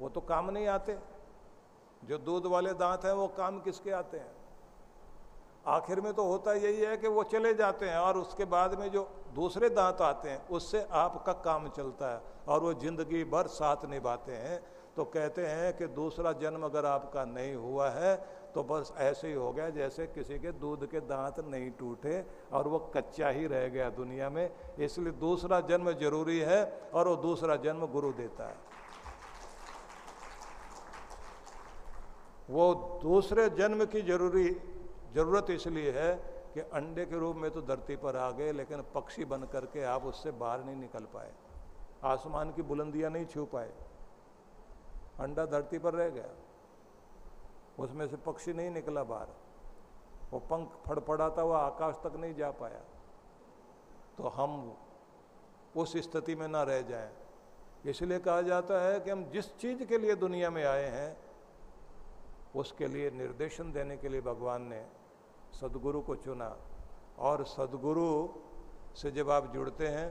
[0.00, 0.98] वो तो काम नहीं आते।
[2.04, 4.36] जो दूध वाले दांत हैं, वो काम किसके आते हैं?
[5.66, 8.90] आखिर में तो होता यही है कि वो चले जाते हैं और उसके बाद में
[8.90, 13.84] जो दूसरे दांत आते हैं, उससे आपका काम चलता है और वो ज़िंदगी भर साथ
[13.84, 18.14] निभाते हैं। तो कहते हैं कि दूसरा जन्म अगर आपका नहीं हुआ है
[18.54, 22.68] तो बस ऐसे ही हो गया जैसे किसी के दूध के दांत नहीं टूटे और
[22.68, 26.60] वो कच्चा ही रह गया दुनिया में। इसलिए दूसरा जन्म ज़रूरी है
[26.94, 28.56] और वो दूसरा जन्म गुरु देता है।
[32.48, 32.72] वो
[33.02, 34.48] दूसरे जन्म की ज़रूरी,
[35.14, 36.14] ज़रूरत इसलिए है
[36.54, 40.04] कि अंडे के रूप में तो धरती पर आ गए, लेकिन पक्षी बन करके आप
[40.04, 41.32] उससे बाहर नहीं निकल पाए।
[42.04, 43.72] आसमान की बुलंदियाँ नहीं छू पाए।
[45.20, 46.30] अंडा धरती पर रह गया।
[47.78, 49.28] उसमें से पक्षी नहीं निकला बाहर।
[50.30, 52.80] वो पंख फड़फड़ाता हुआ आकाश तक नहीं जा पाया।
[54.18, 54.76] तो हम
[55.76, 57.12] उस स्थिति में ना रह जाएँ।
[57.86, 61.16] इसलिए कहा जाता है कि हम जिस चीज़ के लिए दुनिया में आए हैं,
[62.56, 64.84] उसके लिए निर्देशन देने के लिए भगवान ने
[65.60, 66.56] सदगुरु को चुना।
[67.18, 68.28] और सदगुरु
[68.96, 70.08] से जब आप जुड़ते हैं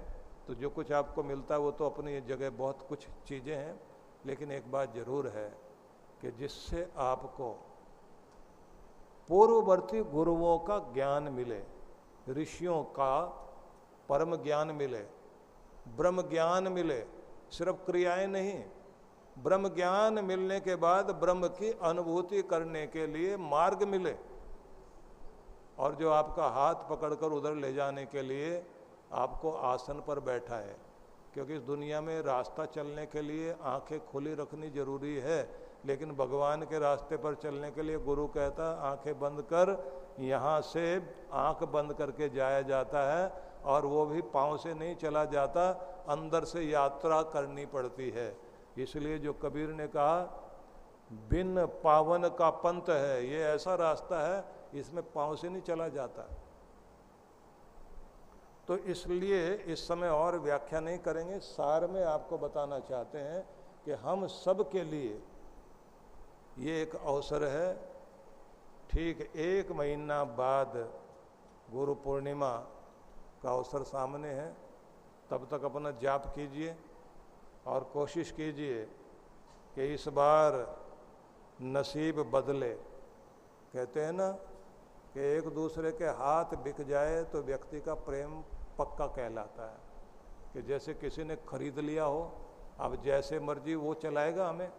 [0.47, 3.79] तो जो कुछ आपको मिलता है, वो तो अपनी जगह बहुत कुछ चीज़ें हैं।
[4.26, 5.49] लेकिन एक बात ज़रूर है
[6.21, 7.51] कि जिससे आपको
[9.30, 11.61] पूर्ववर्ती गुरुओं का ज्ञान मिले,
[12.30, 13.21] ऋषियों का
[14.09, 15.03] परम ज्ञान मिले,
[15.97, 16.99] ब्रह्म ज्ञान मिले,
[17.51, 18.63] सिर्फ़ क्रियाएँ नहीं,
[19.39, 24.15] ब्रह्म ज्ञान मिलने के बाद ब्रह्म की अनुभूति करने के लिए मार्ग मिले।
[25.80, 28.63] और जो आपका हाथ पकड़कर उधर ले जाने के लिए
[29.13, 30.76] आपको आसन पर बैठा है
[31.34, 35.39] क्योंकि इस दुनिया में रास्ता चलने के लिए आँखें खुली रखनी ज़रूरी है,
[35.86, 39.71] लेकिन भगवान के रास्ते पर चलने के लिए गुरु कहता आँखें बंद कर,
[40.19, 40.86] यहाँ से
[41.34, 43.31] आँख बंद करके जाया जाता है
[43.65, 45.69] और वो भी पाँव से नहीं चला जाता,
[46.09, 48.36] अंदर से यात्रा करनी पड़ती है।
[48.77, 50.21] इसलिए जो कबीर ने कहा,
[51.29, 54.43] बिन पावन का पंथ है, ये ऐसा रास्ता है,
[54.79, 56.27] इसमें पाँव से नहीं चला जाता।
[58.68, 63.41] तो इसलिए इस समय और व्याख्या नहीं करेंगे। सार में आपको बताना चाहते हैं
[63.86, 65.22] कि हम सब के लिए
[66.59, 67.74] ये एक अवसर है।
[68.91, 70.78] ठीक एक महीना बाद
[71.72, 72.55] गुरु पूर्णिमा
[73.43, 74.47] का अवसर सामने है।
[75.30, 76.76] तब तक अपना जाप कीजिए
[77.68, 78.82] और कोशिश कीजिए
[79.76, 80.55] कि इस बार
[81.61, 82.74] नसीब बदले।
[83.74, 84.32] कहते हैं ना
[85.14, 88.41] कि एक दूसरे के हाथ बिक जाए तो व्यक्ति का प्रेम
[88.80, 89.78] पक्का कहलाता है
[90.53, 92.32] कि जैसे किसी ने खरीद लिया हो,
[92.80, 94.71] अब जैसे मर्ज़ी वो चलाएगा हमें।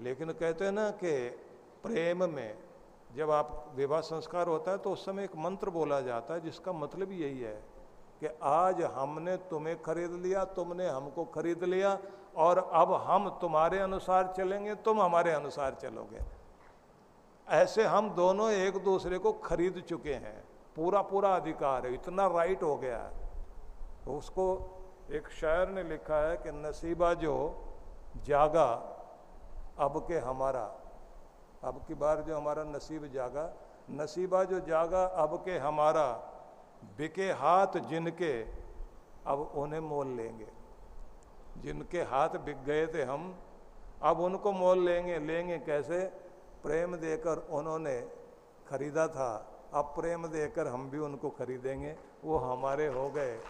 [0.00, 1.28] लेकिन कहते हैं ना कि
[1.82, 2.58] प्रेम में
[3.16, 6.72] जब आप विवाह संस्कार होता है तो उस समय एक मंत्र बोला जाता है, जिसका
[6.72, 7.64] मतलब यही है
[8.20, 11.98] कि आज हमने तुम्हें खरीद लिया, तुमने हमको खरीद लिया,
[12.36, 16.20] और अब हम तुम्हारे अनुसार चलेंगे, तुम हमारे अनुसार चलोगे।
[17.48, 20.47] ऐसे हम दोनों एक दूसरे को खरीद चुके हैं।
[20.78, 23.10] पूरा पूरा अधिकार है, इतना राइट हो गया है।
[24.04, 24.74] तो उसको
[25.10, 27.64] एक शायर ने लिखा है कि नसीबा जो
[28.24, 28.72] जागा,
[29.78, 30.74] अब के हमारा।
[31.64, 33.52] अब की बार जो हमारा नसीब जागा,
[33.90, 36.12] नसीबा जो जागा, अब के हमारा,
[36.98, 38.42] बिके हाथ जिनके,
[39.26, 40.48] अब उन्हें मोल लेंगे।
[41.58, 43.36] जिनके हाथ बिक गए थे हम,
[44.02, 46.06] अब उनको मोल लेंगे। लेंगे कैसे?
[46.62, 48.08] प्रेम देकर उन्होंने
[48.68, 53.40] खरीदा था। अब प्रेम देकर हम भी उनको खरीदेंगे, वो हमारे हो गए।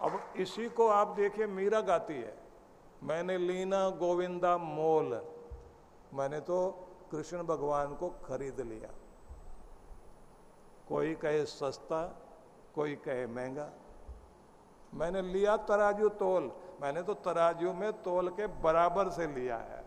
[0.00, 2.36] अब इसी को आप देखिए, मीरा गाती है।
[3.02, 5.26] मैंने लीना गोविंदा मोल,
[6.14, 6.70] मैंने तो
[7.12, 8.90] कृष्ण भगवान को खरीद लिया।
[10.88, 12.22] कोई कहे सस्ता,
[12.74, 13.70] कोई कहे महँगा।
[14.94, 19.83] मैंने लिया तराजू तोल, मैंने तो तराजू में तोल के बराबर से लिया है।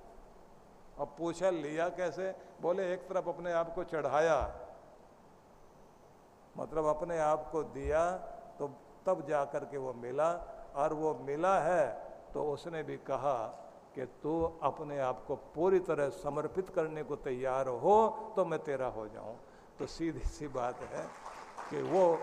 [1.00, 2.34] अब पूछा, लिया कैसे?
[2.62, 4.40] बोले, एक तरफ़ अपने आप को चढ़ाया
[6.56, 8.02] मतलब अपने आप को दिया
[8.60, 8.68] तो
[9.06, 10.30] तब जाकर के वो मिला,
[10.76, 11.86] और वो मिला है
[12.34, 13.38] तो उसने भी कहा
[13.96, 17.96] कि तू अपने आप को पूरी तरह समर्पित करने को तैयार हो
[18.36, 19.36] तो मैं तेरा हो जाऊँ।
[19.80, 21.06] तो सीधी सी बात है
[21.70, 22.14] कि वो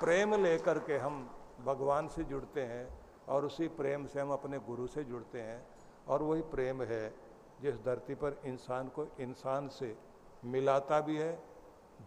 [0.00, 1.28] प्रेम लेकर के हम
[1.64, 2.88] भगवान से जुड़ते हैं,
[3.28, 5.62] और उसी प्रेम से हम अपने गुरु से जुड़ते हैं,
[6.08, 7.08] और वही प्रेम है
[7.62, 9.96] जिस धरती पर इंसान को इंसान से
[10.44, 11.42] मिलाता भी है,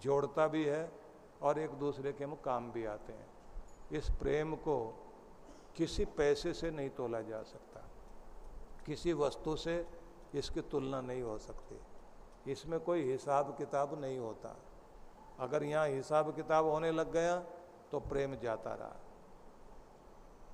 [0.01, 0.91] जोड़ता भी है
[1.41, 3.29] और एक दूसरे के हम काम भी आते हैं।
[3.91, 4.77] इस प्रेम को
[5.75, 7.81] किसी पैसे से नहीं तोला जा सकता।
[8.85, 9.85] किसी वस्तु से
[10.35, 11.79] इसकी तुलना नहीं हो सकती।
[12.51, 14.55] इसमें कोई हिसाब किताब नहीं होता।
[15.39, 17.35] अगर यहाँ हिसाब किताब होने लग गया
[17.91, 18.95] तो प्रेम जाता रहा।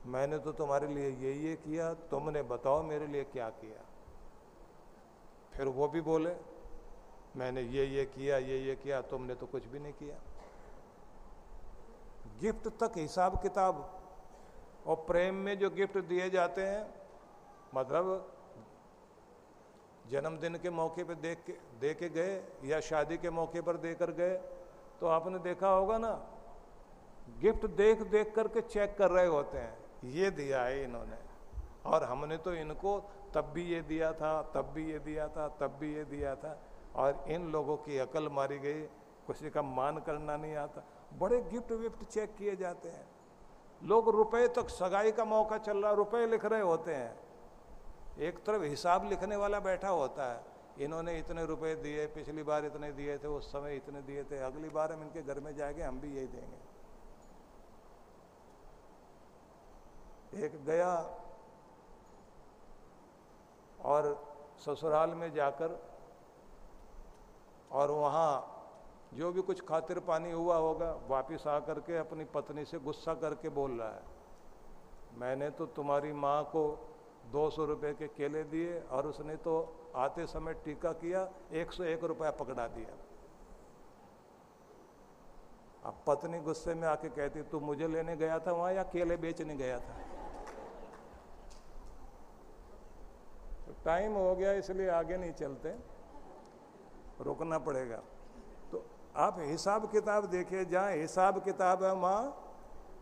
[0.05, 3.85] मैंने तो तुम्हारे लिए ये ये किया, तुमने बताओ मेरे लिए क्या किया।
[5.57, 6.35] फिर वो भी बोले,
[7.35, 10.15] मैंने ये ये किया, ये ये किया, तुमने तो कुछ भी नहीं किया।
[12.41, 13.75] गिफ्ट तक हिसाब किताब
[14.87, 16.85] और प्रेम में जो गिफ्ट दिए जाते हैं
[17.75, 18.33] मतलब
[20.05, 22.35] जन्मदिन के मौके पर देख के दे के गए
[22.65, 24.35] या शादी के मौके पर देकर गए
[24.99, 26.11] तो आपने देखा होगा ना,
[27.41, 31.17] गिफ्ट देख देख करके चेक कर रहे होते हैं, ये दिया है इन्होंने।
[31.85, 32.97] और हमने तो इनको
[33.33, 36.59] तब भी ये दिया था, तब भी ये दिया था, तब भी ये दिया था
[36.95, 38.81] और इन लोगों की अकल मारी गई।
[39.27, 40.83] किसी का मान करना नहीं आता।
[41.17, 43.07] बड़े गिफ्ट विफ्ट चेक किए जाते हैं।
[43.83, 47.19] लोग रुपए तक सगाई का मौका चल रहा, रुपए लिख रहे होते हैं।
[48.19, 50.43] एक तरफ़ हिसाब लिखने वाला बैठा होता है।
[50.79, 54.69] इन्होंने इतने रुपए दिए, पिछली बार इतने दिए थे, उस समय इतने दिए थे, अगली
[54.69, 56.67] बार हम इनके घर में जाएँगे, हम भी यही देंगे।
[60.45, 61.19] एक गया
[63.79, 64.15] और
[64.59, 65.79] ससुराल में जाकर
[67.71, 68.53] और वहाँ
[69.13, 73.49] जो भी कुछ खातिर पानी हुआ होगा, वापिस आकर के अपनी पत्नी से गुस्सा करके
[73.49, 74.01] बोल रहा है,
[75.19, 76.63] मैंने तो तुम्हारी माँ को
[77.31, 79.55] दो सौ रुपये के केले दिए और उसने तो
[79.95, 82.95] आते समय टीका किया, एक सौ एक रुपया पकड़ा दिया।
[85.85, 89.55] अब पत्नी गुस्से में आके कहती, तू मुझे लेने गया था वहाँ या केले बेचने
[89.55, 89.95] गया था?
[93.87, 95.69] टाइम हो गया इसलिए आगे नहीं चलते।
[97.21, 97.97] रोकना पड़ेगा।
[98.71, 98.83] तो
[99.15, 102.23] आप हिसाब किताब देखिए, जहाँ हिसाब किताब है, वहाँ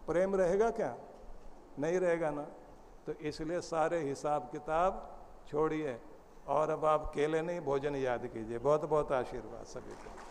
[0.07, 0.95] प्रेम रहेगा क्या?
[1.79, 2.45] नहीं रहेगा ना।
[3.05, 5.01] तो इसलिए सारे हिसाब किताब
[5.47, 5.99] छोड़िए
[6.47, 10.24] और अब आप केले नहीं, भोजन याद कीजिए। बहुत बहुत आशीर्वाद सभी को।